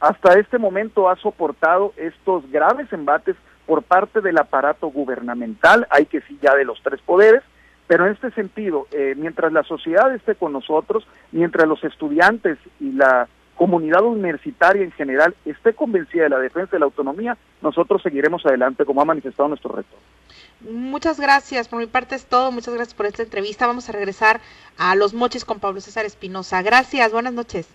Hasta 0.00 0.38
este 0.38 0.58
momento 0.58 1.08
ha 1.08 1.16
soportado 1.16 1.92
estos 1.96 2.50
graves 2.50 2.92
embates 2.92 3.36
por 3.66 3.82
parte 3.82 4.20
del 4.20 4.36
aparato 4.38 4.88
gubernamental, 4.88 5.86
hay 5.90 6.06
que 6.06 6.20
sí 6.22 6.38
ya 6.42 6.54
de 6.56 6.64
los 6.64 6.82
tres 6.82 7.00
poderes, 7.02 7.42
pero 7.86 8.06
en 8.06 8.12
este 8.12 8.30
sentido, 8.32 8.86
eh, 8.90 9.14
mientras 9.16 9.52
la 9.52 9.62
sociedad 9.62 10.12
esté 10.14 10.34
con 10.34 10.52
nosotros, 10.52 11.06
mientras 11.30 11.68
los 11.68 11.84
estudiantes 11.84 12.58
y 12.80 12.92
la 12.92 13.28
comunidad 13.62 14.02
universitaria 14.02 14.82
en 14.82 14.90
general 14.90 15.36
esté 15.44 15.72
convencida 15.72 16.24
de 16.24 16.30
la 16.30 16.40
defensa 16.40 16.72
de 16.72 16.80
la 16.80 16.86
autonomía, 16.86 17.38
nosotros 17.60 18.02
seguiremos 18.02 18.44
adelante 18.44 18.84
como 18.84 19.00
ha 19.00 19.04
manifestado 19.04 19.48
nuestro 19.48 19.72
rector. 19.72 20.00
Muchas 20.68 21.20
gracias, 21.20 21.68
por 21.68 21.78
mi 21.78 21.86
parte 21.86 22.16
es 22.16 22.26
todo, 22.26 22.50
muchas 22.50 22.74
gracias 22.74 22.94
por 22.94 23.06
esta 23.06 23.22
entrevista. 23.22 23.68
Vamos 23.68 23.88
a 23.88 23.92
regresar 23.92 24.40
a 24.78 24.96
Los 24.96 25.14
Moches 25.14 25.44
con 25.44 25.60
Pablo 25.60 25.80
César 25.80 26.04
Espinosa. 26.04 26.60
Gracias, 26.62 27.12
buenas 27.12 27.34
noches. 27.34 27.68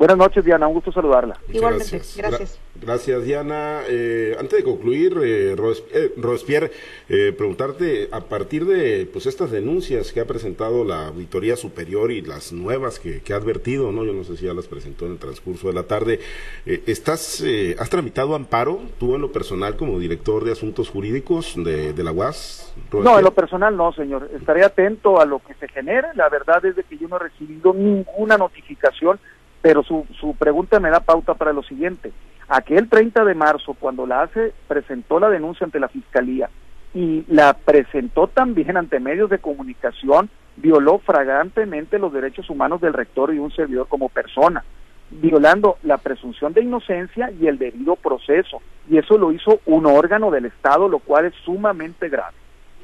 Buenas 0.00 0.16
noches, 0.16 0.42
Diana. 0.42 0.66
Un 0.66 0.72
gusto 0.72 0.90
saludarla. 0.92 1.36
Igualmente, 1.52 2.00
gracias. 2.16 2.58
gracias, 2.74 3.22
Diana. 3.22 3.82
Eh, 3.86 4.34
antes 4.40 4.60
de 4.60 4.64
concluir, 4.64 5.18
eh, 5.22 5.54
eh 5.92 6.12
Robespierre, 6.16 6.70
eh, 7.10 7.34
preguntarte, 7.36 8.08
a 8.10 8.20
partir 8.20 8.64
de 8.64 9.06
pues 9.12 9.26
estas 9.26 9.50
denuncias 9.50 10.10
que 10.14 10.20
ha 10.20 10.24
presentado 10.24 10.84
la 10.84 11.08
Auditoría 11.08 11.54
Superior 11.54 12.12
y 12.12 12.22
las 12.22 12.50
nuevas 12.50 12.98
que, 12.98 13.20
ha 13.30 13.36
advertido, 13.36 13.92
no 13.92 14.06
yo 14.06 14.14
no 14.14 14.24
sé 14.24 14.38
si 14.38 14.46
ya 14.46 14.54
las 14.54 14.68
presentó 14.68 15.04
en 15.04 15.12
el 15.12 15.18
transcurso 15.18 15.68
de 15.68 15.74
la 15.74 15.82
tarde, 15.82 16.20
¿estás, 16.64 17.44
¿has 17.78 17.90
tramitado 17.90 18.34
amparo 18.34 18.80
tú 18.98 19.16
en 19.16 19.20
lo 19.20 19.32
personal 19.32 19.76
como 19.76 19.98
director 19.98 20.44
de 20.44 20.52
Asuntos 20.52 20.88
Jurídicos 20.88 21.62
de, 21.62 21.92
de 21.92 22.02
la 22.02 22.12
UAS? 22.12 22.74
No, 22.90 23.18
en 23.18 23.24
lo 23.24 23.32
personal 23.32 23.76
no, 23.76 23.92
señor. 23.92 24.30
Estaré 24.34 24.64
atento 24.64 25.20
a 25.20 25.26
lo 25.26 25.40
que 25.40 25.52
se 25.54 25.68
genere. 25.68 26.08
La 26.14 26.30
verdad 26.30 26.64
es 26.64 26.74
de 26.74 26.84
que 26.84 26.96
yo 26.96 27.06
no 27.06 27.16
he 27.16 27.18
recibido 27.18 27.74
ninguna 27.74 28.38
notificación 28.38 29.20
pero 29.62 29.82
su, 29.82 30.06
su 30.18 30.34
pregunta 30.34 30.80
me 30.80 30.90
da 30.90 31.00
pauta 31.00 31.34
para 31.34 31.52
lo 31.52 31.62
siguiente. 31.62 32.12
Aquel 32.48 32.88
30 32.88 33.24
de 33.24 33.34
marzo, 33.34 33.74
cuando 33.74 34.06
la 34.06 34.22
ACE 34.22 34.52
presentó 34.66 35.20
la 35.20 35.28
denuncia 35.28 35.64
ante 35.64 35.78
la 35.78 35.88
Fiscalía 35.88 36.50
y 36.92 37.24
la 37.28 37.54
presentó 37.54 38.26
también 38.26 38.76
ante 38.76 38.98
medios 38.98 39.30
de 39.30 39.38
comunicación, 39.38 40.28
violó 40.56 40.98
fragrantemente 40.98 41.98
los 41.98 42.12
derechos 42.12 42.50
humanos 42.50 42.80
del 42.80 42.92
rector 42.92 43.32
y 43.32 43.38
un 43.38 43.52
servidor 43.52 43.86
como 43.88 44.08
persona, 44.08 44.64
violando 45.10 45.78
la 45.84 45.98
presunción 45.98 46.52
de 46.52 46.62
inocencia 46.62 47.30
y 47.40 47.46
el 47.46 47.58
debido 47.58 47.96
proceso. 47.96 48.60
Y 48.88 48.98
eso 48.98 49.16
lo 49.16 49.32
hizo 49.32 49.60
un 49.66 49.86
órgano 49.86 50.30
del 50.30 50.46
Estado, 50.46 50.88
lo 50.88 50.98
cual 50.98 51.26
es 51.26 51.34
sumamente 51.44 52.08
grave. 52.08 52.34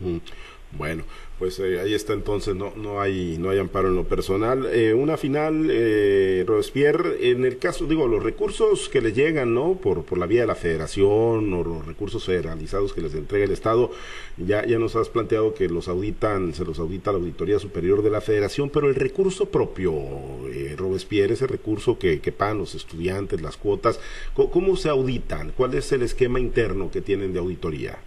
Mm. 0.00 0.18
Bueno, 0.72 1.04
pues 1.38 1.58
eh, 1.58 1.80
ahí 1.80 1.92
está 1.92 2.14
entonces, 2.14 2.54
no, 2.54 2.72
no, 2.76 3.00
hay, 3.00 3.36
no 3.38 3.50
hay 3.50 3.58
amparo 3.58 3.88
en 3.88 3.96
lo 3.96 4.04
personal. 4.04 4.66
Eh, 4.72 4.94
una 4.94 5.18
final, 5.18 5.68
eh, 5.70 6.44
Robespierre, 6.46 7.30
en 7.30 7.44
el 7.44 7.58
caso, 7.58 7.86
digo, 7.86 8.08
los 8.08 8.22
recursos 8.22 8.88
que 8.88 9.02
le 9.02 9.12
llegan, 9.12 9.52
¿no? 9.52 9.74
Por, 9.74 10.04
por 10.04 10.16
la 10.16 10.26
vía 10.26 10.42
de 10.42 10.46
la 10.46 10.54
federación 10.54 11.52
o 11.52 11.62
los 11.62 11.84
recursos 11.84 12.24
federalizados 12.24 12.94
que 12.94 13.02
les 13.02 13.14
entrega 13.14 13.44
el 13.44 13.50
Estado, 13.50 13.90
ya, 14.38 14.64
ya 14.64 14.78
nos 14.78 14.96
has 14.96 15.10
planteado 15.10 15.52
que 15.52 15.68
los 15.68 15.88
auditan, 15.88 16.54
se 16.54 16.64
los 16.64 16.78
audita 16.78 17.12
la 17.12 17.18
Auditoría 17.18 17.58
Superior 17.58 18.02
de 18.02 18.10
la 18.10 18.22
Federación, 18.22 18.70
pero 18.70 18.88
el 18.88 18.94
recurso 18.94 19.46
propio, 19.50 19.92
eh, 20.50 20.74
Robespierre, 20.76 21.34
ese 21.34 21.46
recurso 21.46 21.98
que, 21.98 22.20
que 22.20 22.32
pagan 22.32 22.58
los 22.58 22.74
estudiantes, 22.74 23.42
las 23.42 23.58
cuotas, 23.58 24.00
¿cómo 24.34 24.76
se 24.76 24.88
auditan? 24.88 25.52
¿Cuál 25.54 25.74
es 25.74 25.92
el 25.92 26.02
esquema 26.02 26.40
interno 26.40 26.90
que 26.90 27.02
tienen 27.02 27.34
de 27.34 27.40
auditoría? 27.40 27.98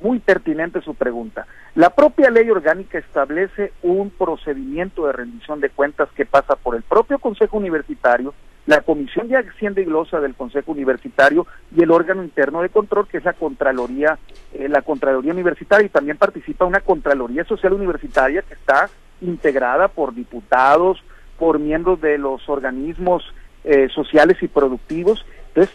Muy 0.00 0.18
pertinente 0.18 0.82
su 0.82 0.94
pregunta. 0.94 1.46
La 1.74 1.90
propia 1.90 2.30
ley 2.30 2.50
orgánica 2.50 2.98
establece 2.98 3.72
un 3.82 4.10
procedimiento 4.10 5.06
de 5.06 5.12
rendición 5.12 5.60
de 5.60 5.70
cuentas 5.70 6.08
que 6.14 6.26
pasa 6.26 6.56
por 6.56 6.76
el 6.76 6.82
propio 6.82 7.18
Consejo 7.18 7.56
Universitario, 7.56 8.34
la 8.66 8.80
Comisión 8.80 9.28
de 9.28 9.36
Hacienda 9.36 9.80
y 9.80 9.84
Glosa 9.84 10.20
del 10.20 10.34
Consejo 10.34 10.72
Universitario 10.72 11.46
y 11.74 11.82
el 11.82 11.90
órgano 11.90 12.22
interno 12.22 12.62
de 12.62 12.68
control 12.68 13.08
que 13.08 13.18
es 13.18 13.24
la 13.24 13.32
Contraloría, 13.32 14.18
eh, 14.52 14.68
la 14.68 14.82
Contraloría 14.82 15.32
Universitaria 15.32 15.86
y 15.86 15.90
también 15.90 16.18
participa 16.18 16.64
una 16.64 16.80
Contraloría 16.80 17.44
Social 17.44 17.72
Universitaria 17.72 18.42
que 18.42 18.54
está 18.54 18.90
integrada 19.20 19.88
por 19.88 20.14
diputados, 20.14 21.02
por 21.38 21.58
miembros 21.58 22.00
de 22.00 22.18
los 22.18 22.48
organismos 22.48 23.24
eh, 23.64 23.88
sociales 23.94 24.36
y 24.42 24.48
productivos. 24.48 25.24
Entonces, 25.48 25.74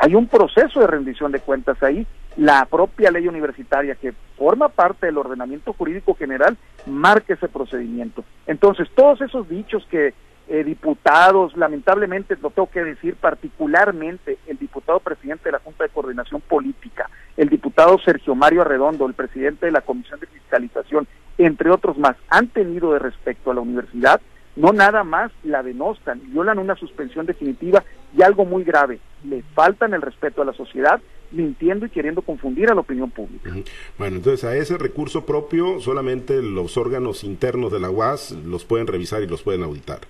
hay 0.00 0.14
un 0.14 0.26
proceso 0.26 0.80
de 0.80 0.86
rendición 0.86 1.32
de 1.32 1.40
cuentas 1.40 1.82
ahí. 1.82 2.06
La 2.36 2.64
propia 2.66 3.10
ley 3.10 3.26
universitaria 3.26 3.96
que 3.96 4.14
forma 4.36 4.68
parte 4.68 5.06
del 5.06 5.18
ordenamiento 5.18 5.72
jurídico 5.72 6.14
general 6.14 6.56
marca 6.86 7.34
ese 7.34 7.48
procedimiento. 7.48 8.24
Entonces, 8.46 8.88
todos 8.94 9.20
esos 9.20 9.48
dichos 9.48 9.84
que 9.90 10.14
eh, 10.48 10.64
diputados, 10.64 11.56
lamentablemente 11.56 12.36
lo 12.42 12.50
tengo 12.50 12.68
que 12.68 12.82
decir, 12.82 13.14
particularmente 13.14 14.38
el 14.48 14.58
diputado 14.58 14.98
presidente 14.98 15.44
de 15.44 15.52
la 15.52 15.60
Junta 15.60 15.84
de 15.84 15.90
Coordinación 15.90 16.40
Política, 16.40 17.08
el 17.36 17.48
diputado 17.48 17.98
Sergio 18.00 18.34
Mario 18.34 18.62
Arredondo, 18.62 19.06
el 19.06 19.14
presidente 19.14 19.66
de 19.66 19.72
la 19.72 19.82
Comisión 19.82 20.18
de 20.18 20.26
Fiscalización, 20.26 21.06
entre 21.38 21.70
otros 21.70 21.96
más, 21.98 22.16
han 22.28 22.48
tenido 22.48 22.92
de 22.92 22.98
respecto 22.98 23.50
a 23.50 23.54
la 23.54 23.60
universidad, 23.60 24.20
no 24.60 24.72
nada 24.72 25.04
más 25.04 25.32
la 25.42 25.62
denostan, 25.62 26.20
violan 26.30 26.58
una 26.58 26.76
suspensión 26.76 27.26
definitiva 27.26 27.82
y 28.16 28.22
algo 28.22 28.44
muy 28.44 28.62
grave, 28.62 29.00
le 29.24 29.42
faltan 29.54 29.94
el 29.94 30.02
respeto 30.02 30.42
a 30.42 30.44
la 30.44 30.52
sociedad, 30.52 31.00
mintiendo 31.30 31.86
y 31.86 31.90
queriendo 31.90 32.22
confundir 32.22 32.70
a 32.70 32.74
la 32.74 32.80
opinión 32.80 33.10
pública. 33.10 33.50
Bueno, 33.96 34.16
entonces 34.16 34.44
a 34.44 34.54
ese 34.56 34.76
recurso 34.76 35.24
propio 35.24 35.80
solamente 35.80 36.42
los 36.42 36.76
órganos 36.76 37.24
internos 37.24 37.72
de 37.72 37.80
la 37.80 37.90
UAS 37.90 38.32
los 38.32 38.64
pueden 38.64 38.86
revisar 38.86 39.22
y 39.22 39.26
los 39.26 39.42
pueden 39.42 39.62
auditar. 39.62 40.00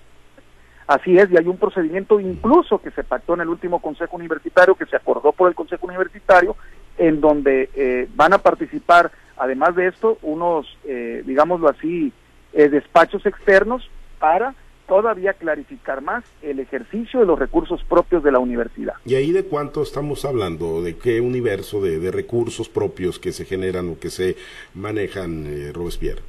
Así 0.87 1.17
es, 1.17 1.31
y 1.31 1.37
hay 1.37 1.47
un 1.47 1.57
procedimiento 1.57 2.19
incluso 2.19 2.79
que 2.81 2.91
se 2.91 3.03
pactó 3.03 3.35
en 3.35 3.41
el 3.41 3.49
último 3.49 3.79
Consejo 3.79 4.17
Universitario, 4.17 4.75
que 4.75 4.85
se 4.87 4.97
acordó 4.97 5.31
por 5.31 5.47
el 5.47 5.55
Consejo 5.55 5.85
Universitario, 5.85 6.57
en 6.97 7.21
donde 7.21 7.69
eh, 7.75 8.09
van 8.15 8.33
a 8.33 8.39
participar, 8.39 9.11
además 9.37 9.75
de 9.75 9.87
esto, 9.87 10.17
unos, 10.21 10.67
eh, 10.83 11.23
digámoslo 11.25 11.69
así, 11.69 12.11
eh, 12.51 12.67
despachos 12.67 13.25
externos 13.25 13.89
para 14.21 14.55
todavía 14.87 15.33
clarificar 15.33 16.01
más 16.01 16.23
el 16.41 16.59
ejercicio 16.59 17.21
de 17.21 17.25
los 17.25 17.39
recursos 17.39 17.81
propios 17.85 18.23
de 18.23 18.31
la 18.31 18.39
universidad. 18.39 18.93
¿Y 19.05 19.15
ahí 19.15 19.31
de 19.31 19.45
cuánto 19.45 19.81
estamos 19.81 20.25
hablando? 20.25 20.81
¿De 20.81 20.97
qué 20.97 21.21
universo 21.21 21.81
de, 21.81 22.11
recursos 22.11 22.69
propios 22.69 23.17
que 23.17 23.31
se 23.31 23.45
generan 23.45 23.89
o 23.89 23.99
que 23.99 24.09
se 24.09 24.35
manejan, 24.73 25.45
eh, 25.47 25.71
Robespierre? 25.73 26.21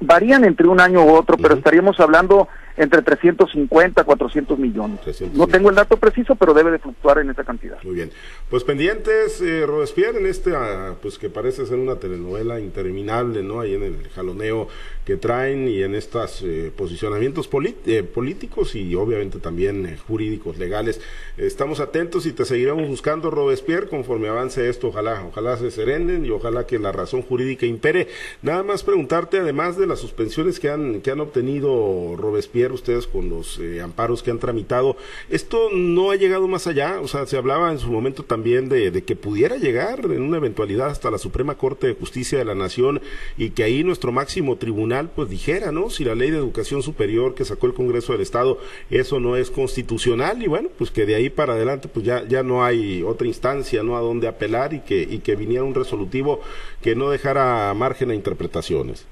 Varían 0.00 0.44
entre 0.44 0.68
un 0.68 0.80
año 0.80 1.04
u 1.04 1.12
otro, 1.12 1.36
pero 1.36 1.54
estaríamos 1.54 1.98
hablando 2.00 2.48
entre 2.76 3.02
350 3.02 4.00
a 4.00 4.04
400 4.04 4.58
millones. 4.58 5.00
No 5.32 5.46
tengo 5.46 5.70
el 5.70 5.76
dato 5.76 5.96
preciso, 5.96 6.34
pero 6.34 6.54
debe 6.54 6.70
de 6.72 6.78
fluctuar 6.78 7.18
en 7.18 7.30
esa 7.30 7.44
cantidad. 7.44 7.82
Muy 7.82 7.94
bien. 7.94 8.10
Pues 8.50 8.64
pendientes, 8.64 9.40
eh, 9.40 9.64
Robespierre, 9.66 10.18
en 10.18 10.26
este, 10.26 10.54
ah, 10.56 10.94
pues 11.00 11.18
que 11.18 11.30
parece 11.30 11.66
ser 11.66 11.78
una 11.78 11.96
telenovela 11.96 12.60
interminable, 12.60 13.42
¿no? 13.42 13.60
Ahí 13.60 13.74
en 13.74 13.82
el 13.82 14.08
jaloneo 14.14 14.68
que 15.04 15.16
traen 15.16 15.68
y 15.68 15.82
en 15.82 15.94
estos 15.94 16.42
eh, 16.42 16.72
posicionamientos 16.74 17.48
eh, 17.86 18.02
políticos 18.02 18.74
y 18.74 18.94
obviamente 18.94 19.38
también 19.38 19.86
eh, 19.86 19.98
jurídicos, 19.98 20.58
legales. 20.58 21.00
Estamos 21.36 21.80
atentos 21.80 22.26
y 22.26 22.32
te 22.32 22.44
seguiremos 22.44 22.88
buscando, 22.88 23.30
Robespierre, 23.30 23.88
conforme 23.88 24.28
avance 24.28 24.68
esto. 24.68 24.88
Ojalá, 24.88 25.24
ojalá 25.28 25.56
se 25.58 25.70
serenen 25.70 26.24
y 26.24 26.30
ojalá 26.30 26.66
que 26.66 26.78
la 26.78 26.92
razón 26.92 27.22
jurídica 27.22 27.66
impere. 27.66 28.08
Nada 28.42 28.62
más 28.62 28.82
preguntarte, 28.82 29.38
además 29.38 29.76
de 29.76 29.86
las 29.86 29.98
suspensiones 29.98 30.58
que 30.58 30.70
han, 30.70 31.02
que 31.02 31.10
han 31.10 31.20
obtenido 31.20 32.16
Robespierre, 32.16 32.63
ustedes 32.72 33.06
con 33.06 33.28
los 33.28 33.58
eh, 33.58 33.80
amparos 33.80 34.22
que 34.22 34.30
han 34.30 34.38
tramitado, 34.38 34.96
¿esto 35.30 35.68
no 35.72 36.10
ha 36.10 36.16
llegado 36.16 36.48
más 36.48 36.66
allá? 36.66 37.00
O 37.00 37.08
sea, 37.08 37.26
se 37.26 37.36
hablaba 37.36 37.70
en 37.70 37.78
su 37.78 37.90
momento 37.90 38.22
también 38.22 38.68
de, 38.68 39.02
que 39.04 39.16
pudiera 39.16 39.56
llegar 39.56 40.00
en 40.04 40.22
una 40.22 40.38
eventualidad 40.38 40.88
hasta 40.88 41.10
la 41.10 41.18
Suprema 41.18 41.56
Corte 41.56 41.86
de 41.86 41.94
Justicia 41.94 42.38
de 42.38 42.44
la 42.44 42.54
Nación 42.54 43.00
y 43.36 43.50
que 43.50 43.64
ahí 43.64 43.84
nuestro 43.84 44.12
máximo 44.12 44.56
tribunal 44.56 45.10
pues 45.14 45.28
dijera, 45.28 45.72
¿no? 45.72 45.90
Si 45.90 46.04
la 46.04 46.14
ley 46.14 46.30
de 46.30 46.38
educación 46.38 46.82
superior 46.82 47.34
que 47.34 47.44
sacó 47.44 47.66
el 47.66 47.74
Congreso 47.74 48.12
del 48.12 48.22
Estado, 48.22 48.58
eso 48.90 49.20
no 49.20 49.36
es 49.36 49.50
constitucional 49.50 50.42
y 50.42 50.46
bueno, 50.46 50.68
pues 50.76 50.90
que 50.90 51.06
de 51.06 51.14
ahí 51.14 51.30
para 51.30 51.54
adelante 51.54 51.88
pues 51.88 52.04
ya, 52.04 52.26
ya 52.26 52.42
no 52.42 52.64
hay 52.64 53.02
otra 53.02 53.26
instancia, 53.26 53.82
¿no? 53.82 53.96
A 53.96 54.00
donde 54.00 54.28
apelar 54.28 54.74
y 54.74 54.80
que, 54.80 55.02
y 55.02 55.18
que 55.18 55.36
viniera 55.36 55.64
un 55.64 55.74
resolutivo 55.74 56.40
que 56.82 56.94
no 56.94 57.10
dejara 57.10 57.72
margen 57.74 58.10
a 58.10 58.14
interpretaciones. 58.14 59.06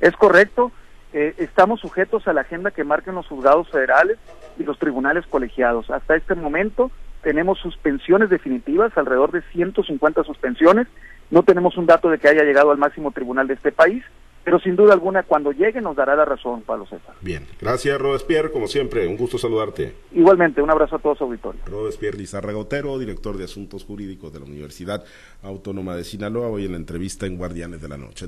Es 0.00 0.14
correcto. 0.16 0.72
Eh, 1.14 1.32
estamos 1.38 1.78
sujetos 1.78 2.26
a 2.26 2.32
la 2.32 2.40
agenda 2.40 2.72
que 2.72 2.82
marquen 2.82 3.14
los 3.14 3.28
juzgados 3.28 3.70
federales 3.70 4.18
y 4.58 4.64
los 4.64 4.80
tribunales 4.80 5.24
colegiados. 5.28 5.88
Hasta 5.88 6.16
este 6.16 6.34
momento 6.34 6.90
tenemos 7.22 7.60
suspensiones 7.60 8.30
definitivas, 8.30 8.92
alrededor 8.98 9.30
de 9.30 9.42
150 9.52 10.24
suspensiones. 10.24 10.88
No 11.30 11.44
tenemos 11.44 11.76
un 11.76 11.86
dato 11.86 12.10
de 12.10 12.18
que 12.18 12.28
haya 12.28 12.42
llegado 12.42 12.72
al 12.72 12.78
máximo 12.78 13.12
tribunal 13.12 13.46
de 13.46 13.54
este 13.54 13.70
país, 13.70 14.02
pero 14.42 14.58
sin 14.58 14.74
duda 14.74 14.92
alguna 14.92 15.22
cuando 15.22 15.52
llegue 15.52 15.80
nos 15.80 15.96
dará 15.96 16.16
la 16.16 16.24
razón, 16.24 16.62
Pablo 16.62 16.84
César. 16.84 17.14
Bien, 17.22 17.46
gracias 17.60 17.98
Robespierre, 17.98 18.50
como 18.50 18.66
siempre, 18.66 19.06
un 19.06 19.16
gusto 19.16 19.38
saludarte. 19.38 19.94
Igualmente, 20.12 20.60
un 20.60 20.70
abrazo 20.70 20.96
a 20.96 20.98
todos 20.98 21.20
auditorio. 21.20 21.60
Robespierre 21.66 22.18
Lizarra 22.18 22.52
Gotero, 22.52 22.98
director 22.98 23.38
de 23.38 23.44
Asuntos 23.44 23.84
Jurídicos 23.84 24.32
de 24.32 24.40
la 24.40 24.46
Universidad 24.46 25.04
Autónoma 25.42 25.96
de 25.96 26.04
Sinaloa, 26.04 26.48
hoy 26.48 26.66
en 26.66 26.72
la 26.72 26.78
entrevista 26.78 27.24
en 27.26 27.38
Guardianes 27.38 27.80
de 27.80 27.88
la 27.88 27.96
Noche. 27.96 28.26